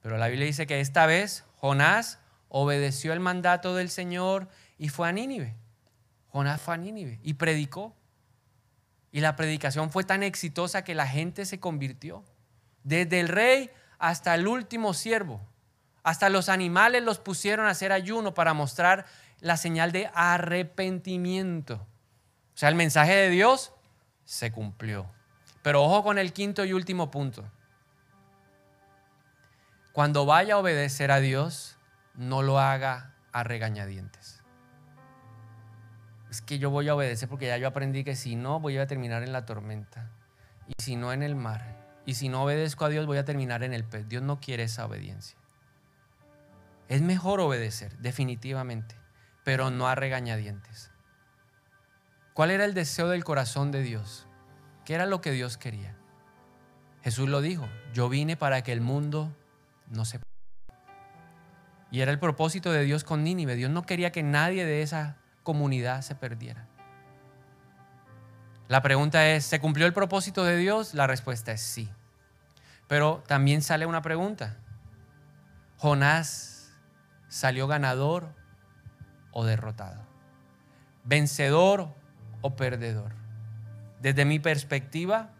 [0.00, 4.48] Pero la Biblia dice que esta vez Jonás obedeció el mandato del Señor
[4.78, 5.54] y fue a Nínive.
[6.28, 7.94] Jonás fue a Nínive y predicó.
[9.12, 12.24] Y la predicación fue tan exitosa que la gente se convirtió.
[12.82, 15.40] Desde el rey hasta el último siervo.
[16.02, 19.06] Hasta los animales los pusieron a hacer ayuno para mostrar
[19.40, 21.74] la señal de arrepentimiento.
[22.54, 23.72] O sea, el mensaje de Dios
[24.24, 25.10] se cumplió.
[25.62, 27.44] Pero ojo con el quinto y último punto.
[29.92, 31.76] Cuando vaya a obedecer a Dios,
[32.14, 34.42] no lo haga a regañadientes.
[36.30, 38.86] Es que yo voy a obedecer porque ya yo aprendí que si no, voy a
[38.86, 40.08] terminar en la tormenta.
[40.68, 41.76] Y si no, en el mar.
[42.06, 44.08] Y si no obedezco a Dios, voy a terminar en el pez.
[44.08, 45.36] Dios no quiere esa obediencia.
[46.88, 48.96] Es mejor obedecer, definitivamente,
[49.44, 50.90] pero no a regañadientes.
[52.32, 54.26] ¿Cuál era el deseo del corazón de Dios?
[54.84, 55.96] ¿Qué era lo que Dios quería?
[57.02, 59.36] Jesús lo dijo, yo vine para que el mundo
[59.90, 60.20] no se...
[61.90, 63.56] Y era el propósito de Dios con Nínive.
[63.56, 66.68] Dios no quería que nadie de esa comunidad se perdiera.
[68.68, 70.94] La pregunta es, ¿se cumplió el propósito de Dios?
[70.94, 71.90] La respuesta es sí.
[72.86, 74.56] Pero también sale una pregunta.
[75.76, 76.72] ¿Jonás
[77.26, 78.32] salió ganador
[79.32, 80.06] o derrotado?
[81.02, 81.92] ¿Vencedor
[82.42, 83.12] o perdedor?
[84.00, 85.30] Desde mi perspectiva,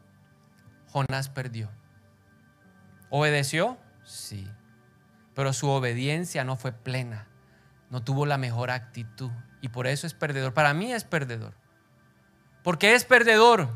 [0.89, 1.71] Jonás perdió.
[3.11, 3.79] ¿Obedeció?
[4.11, 4.51] Sí.
[5.35, 7.29] Pero su obediencia no fue plena.
[7.91, 9.31] No tuvo la mejor actitud.
[9.61, 10.53] Y por eso es perdedor.
[10.53, 11.55] Para mí es perdedor.
[12.65, 13.69] ¿Por qué es perdedor?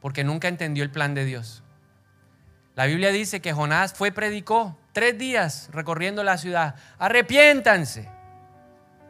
[0.00, 1.62] Porque nunca entendió el plan de Dios.
[2.74, 6.76] La Biblia dice que Jonás fue predicó tres días recorriendo la ciudad.
[6.98, 8.08] Arrepiéntanse.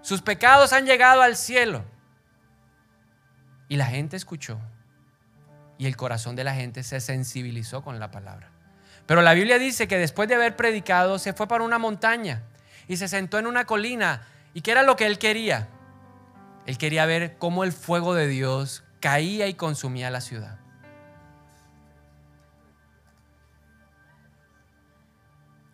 [0.02, 1.84] Sus pecados han llegado al cielo.
[3.68, 4.58] Y la gente escuchó.
[5.78, 8.50] Y el corazón de la gente se sensibilizó con la palabra.
[9.10, 12.44] Pero la Biblia dice que después de haber predicado se fue para una montaña
[12.86, 14.22] y se sentó en una colina.
[14.54, 15.66] ¿Y qué era lo que él quería?
[16.64, 20.60] Él quería ver cómo el fuego de Dios caía y consumía la ciudad.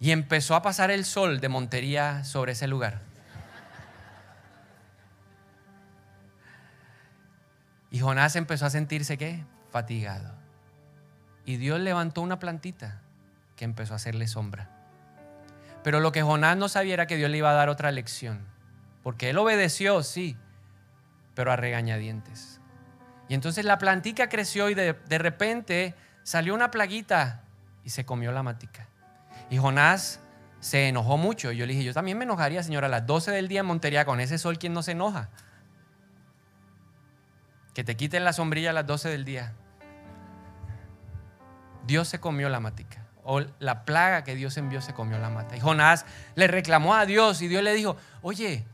[0.01, 3.03] Y empezó a pasar el sol de Montería sobre ese lugar.
[7.91, 9.45] Y Jonás empezó a sentirse qué?
[9.71, 10.33] Fatigado.
[11.45, 13.03] Y Dios levantó una plantita
[13.57, 14.71] que empezó a hacerle sombra.
[15.83, 18.45] Pero lo que Jonás no sabía era que Dios le iba a dar otra lección.
[19.03, 20.37] Porque él obedeció, sí,
[21.35, 22.61] pero a regañadientes.
[23.29, 27.45] Y entonces la plantica creció y de, repente salió una plaguita
[27.85, 28.89] y se comió la matica.
[29.49, 30.21] Y Jonás
[30.61, 31.53] se enojó mucho.
[31.53, 33.67] Y yo le dije, yo también me enojaría, señora, a las 12 del día en
[33.67, 35.29] Montería con ese sol, ¿quién no se enoja?
[37.75, 39.53] Que te quiten la sombrilla a las 12 del día.
[41.87, 43.06] Dios se comió la matica.
[43.29, 45.57] O la plaga que Dios envió se comió la mata.
[45.57, 46.07] Y Jonás
[46.37, 48.65] le reclamó a Dios y Dios le dijo, oye,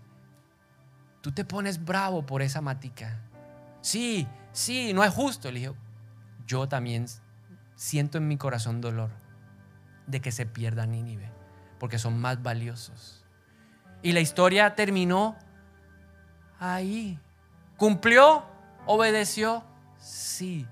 [1.23, 3.19] tú te pones bravo por esa matica.
[3.81, 5.51] Sí, sí, no es justo.
[5.51, 5.77] Le dijo,
[6.47, 7.07] yo también
[7.77, 9.09] siento en mi corazón dolor
[10.07, 11.31] de que se pierda Nínive,
[11.79, 13.25] porque son más valiosos.
[14.03, 15.35] Y la historia terminó
[16.61, 17.19] ahí.
[17.79, 18.45] ¿Cumplió?
[18.85, 19.65] ¿Obedeció?
[19.97, 20.67] Sí,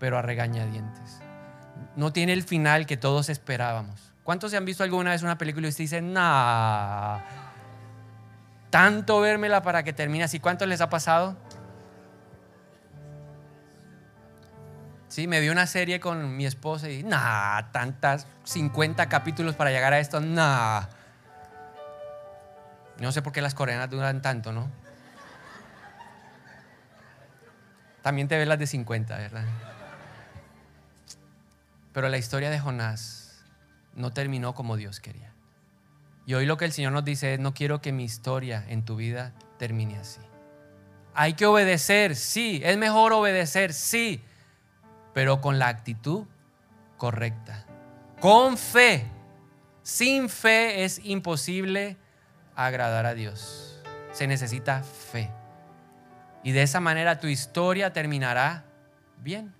[0.00, 1.20] pero a regañadientes.
[1.96, 4.12] No tiene el final que todos esperábamos.
[4.24, 7.18] ¿Cuántos se han visto alguna vez una película y se dicen, nah,
[8.70, 10.38] tanto vérmela para que termine así?
[10.38, 11.36] ¿Cuántos les ha pasado?
[15.08, 19.92] Sí, me vi una serie con mi esposa y, nah, tantas, 50 capítulos para llegar
[19.92, 20.84] a esto, nah.
[22.98, 24.70] No sé por qué las coreanas duran tanto, ¿no?
[28.02, 29.44] También te ves las de 50, ¿verdad?
[31.92, 33.44] Pero la historia de Jonás
[33.94, 35.32] no terminó como Dios quería.
[36.24, 38.84] Y hoy lo que el Señor nos dice es, no quiero que mi historia en
[38.84, 40.20] tu vida termine así.
[41.14, 42.60] Hay que obedecer, sí.
[42.64, 44.22] Es mejor obedecer, sí.
[45.12, 46.26] Pero con la actitud
[46.96, 47.66] correcta.
[48.20, 49.06] Con fe.
[49.82, 51.96] Sin fe es imposible
[52.54, 53.82] agradar a Dios.
[54.12, 55.30] Se necesita fe.
[56.44, 58.64] Y de esa manera tu historia terminará
[59.18, 59.54] bien.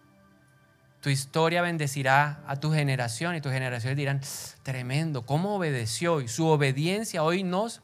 [1.03, 4.21] Tu historia bendecirá a tu generación y tus generaciones dirán,
[4.63, 6.21] tremendo, ¿cómo obedeció?
[6.21, 7.83] Y su obediencia hoy nos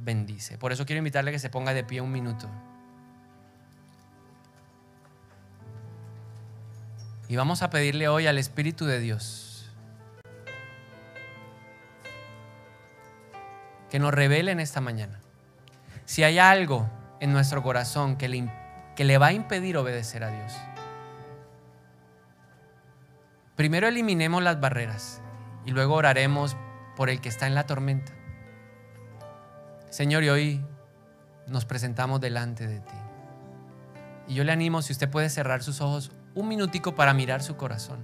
[0.00, 0.56] bendice.
[0.56, 2.48] Por eso quiero invitarle a que se ponga de pie un minuto.
[7.28, 9.70] Y vamos a pedirle hoy al Espíritu de Dios
[13.90, 15.20] que nos revele en esta mañana
[16.06, 16.88] si hay algo
[17.20, 18.50] en nuestro corazón que le,
[18.96, 20.71] que le va a impedir obedecer a Dios.
[23.56, 25.20] Primero eliminemos las barreras
[25.66, 26.56] y luego oraremos
[26.96, 28.12] por el que está en la tormenta.
[29.90, 30.66] Señor, y hoy
[31.46, 32.94] nos presentamos delante de ti.
[34.28, 37.56] Y yo le animo, si usted puede cerrar sus ojos un minutico para mirar su
[37.56, 38.00] corazón.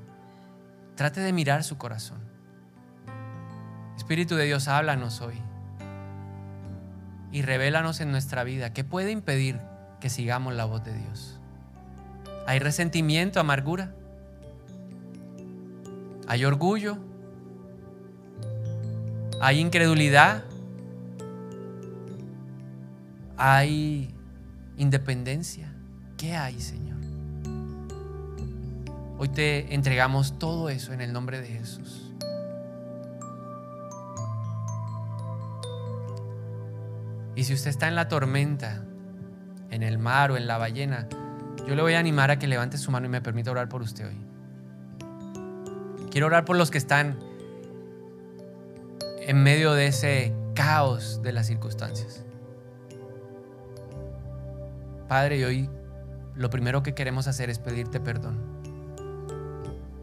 [0.97, 2.19] Trate de mirar su corazón.
[3.97, 5.41] Espíritu de Dios, háblanos hoy
[7.31, 9.61] y revélanos en nuestra vida qué puede impedir
[10.01, 11.41] que sigamos la voz de Dios.
[12.47, 13.93] ¿Hay resentimiento, amargura?
[16.29, 16.99] ¿Hay orgullo?
[19.41, 20.45] ¿Hay incredulidad?
[23.39, 24.15] ¿Hay
[24.77, 25.73] independencia?
[26.19, 26.99] ¿Qué hay, Señor?
[29.17, 32.13] Hoy te entregamos todo eso en el nombre de Jesús.
[37.37, 38.85] Y si usted está en la tormenta,
[39.71, 41.09] en el mar o en la ballena,
[41.67, 43.81] yo le voy a animar a que levante su mano y me permita orar por
[43.81, 44.28] usted hoy.
[46.11, 47.19] Quiero orar por los que están
[49.21, 52.25] en medio de ese caos de las circunstancias.
[55.07, 55.69] Padre, hoy
[56.35, 58.39] lo primero que queremos hacer es pedirte perdón.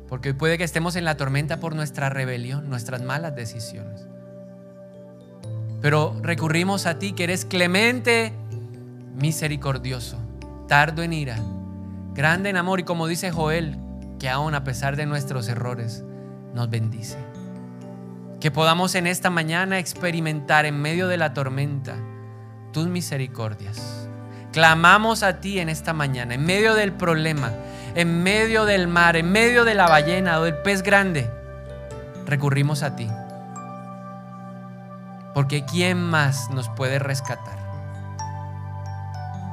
[0.07, 4.07] Porque hoy puede que estemos en la tormenta por nuestra rebelión, nuestras malas decisiones.
[5.81, 8.33] Pero recurrimos a ti que eres clemente,
[9.15, 10.17] misericordioso,
[10.67, 11.37] tardo en ira,
[12.13, 13.77] grande en amor y como dice Joel,
[14.19, 16.03] que aún a pesar de nuestros errores
[16.53, 17.17] nos bendice.
[18.39, 21.95] Que podamos en esta mañana experimentar en medio de la tormenta
[22.71, 24.09] tus misericordias.
[24.51, 27.51] Clamamos a ti en esta mañana, en medio del problema,
[27.95, 31.29] en medio del mar, en medio de la ballena o del pez grande.
[32.25, 33.09] Recurrimos a ti.
[35.33, 37.59] Porque ¿quién más nos puede rescatar?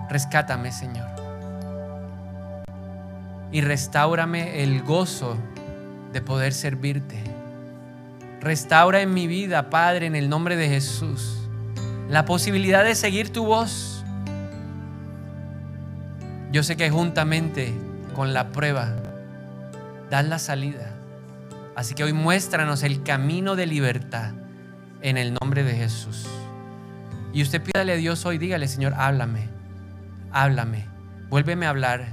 [0.09, 1.12] Rescátame, Señor.
[3.53, 5.37] Y restaurame el gozo
[6.13, 7.23] de poder servirte.
[8.41, 11.39] Restaura en mi vida, Padre, en el nombre de Jesús,
[12.09, 14.05] la posibilidad de seguir tu voz.
[16.51, 17.73] Yo sé que juntamente
[18.15, 18.95] con la prueba
[20.11, 20.93] das la salida.
[21.75, 24.33] Así que hoy muéstranos el camino de libertad
[25.01, 26.27] en el nombre de Jesús.
[27.33, 29.49] Y usted pídale a Dios hoy, dígale, Señor, háblame,
[30.33, 30.87] háblame,
[31.31, 32.09] vuélveme a hablar,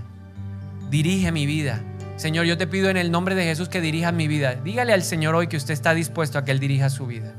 [0.89, 1.81] dirige mi vida.
[2.15, 4.55] Señor, yo te pido en el nombre de Jesús que dirija mi vida.
[4.55, 7.33] Dígale al Señor hoy que usted está dispuesto a que Él dirija su vida.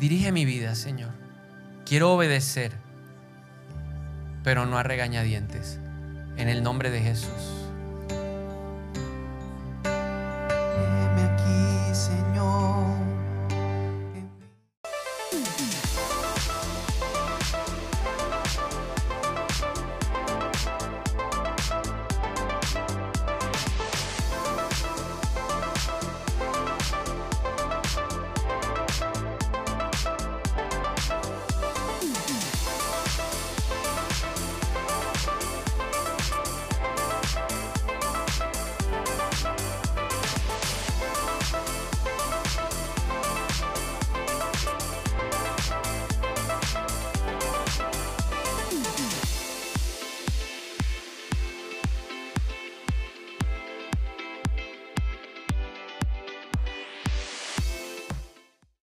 [0.00, 1.12] Dirige mi vida, Señor.
[1.86, 2.72] Quiero obedecer,
[4.42, 5.78] pero no a regañadientes.
[6.36, 7.30] En el nombre de Jesús.
[9.84, 12.63] Heme aquí, Señor.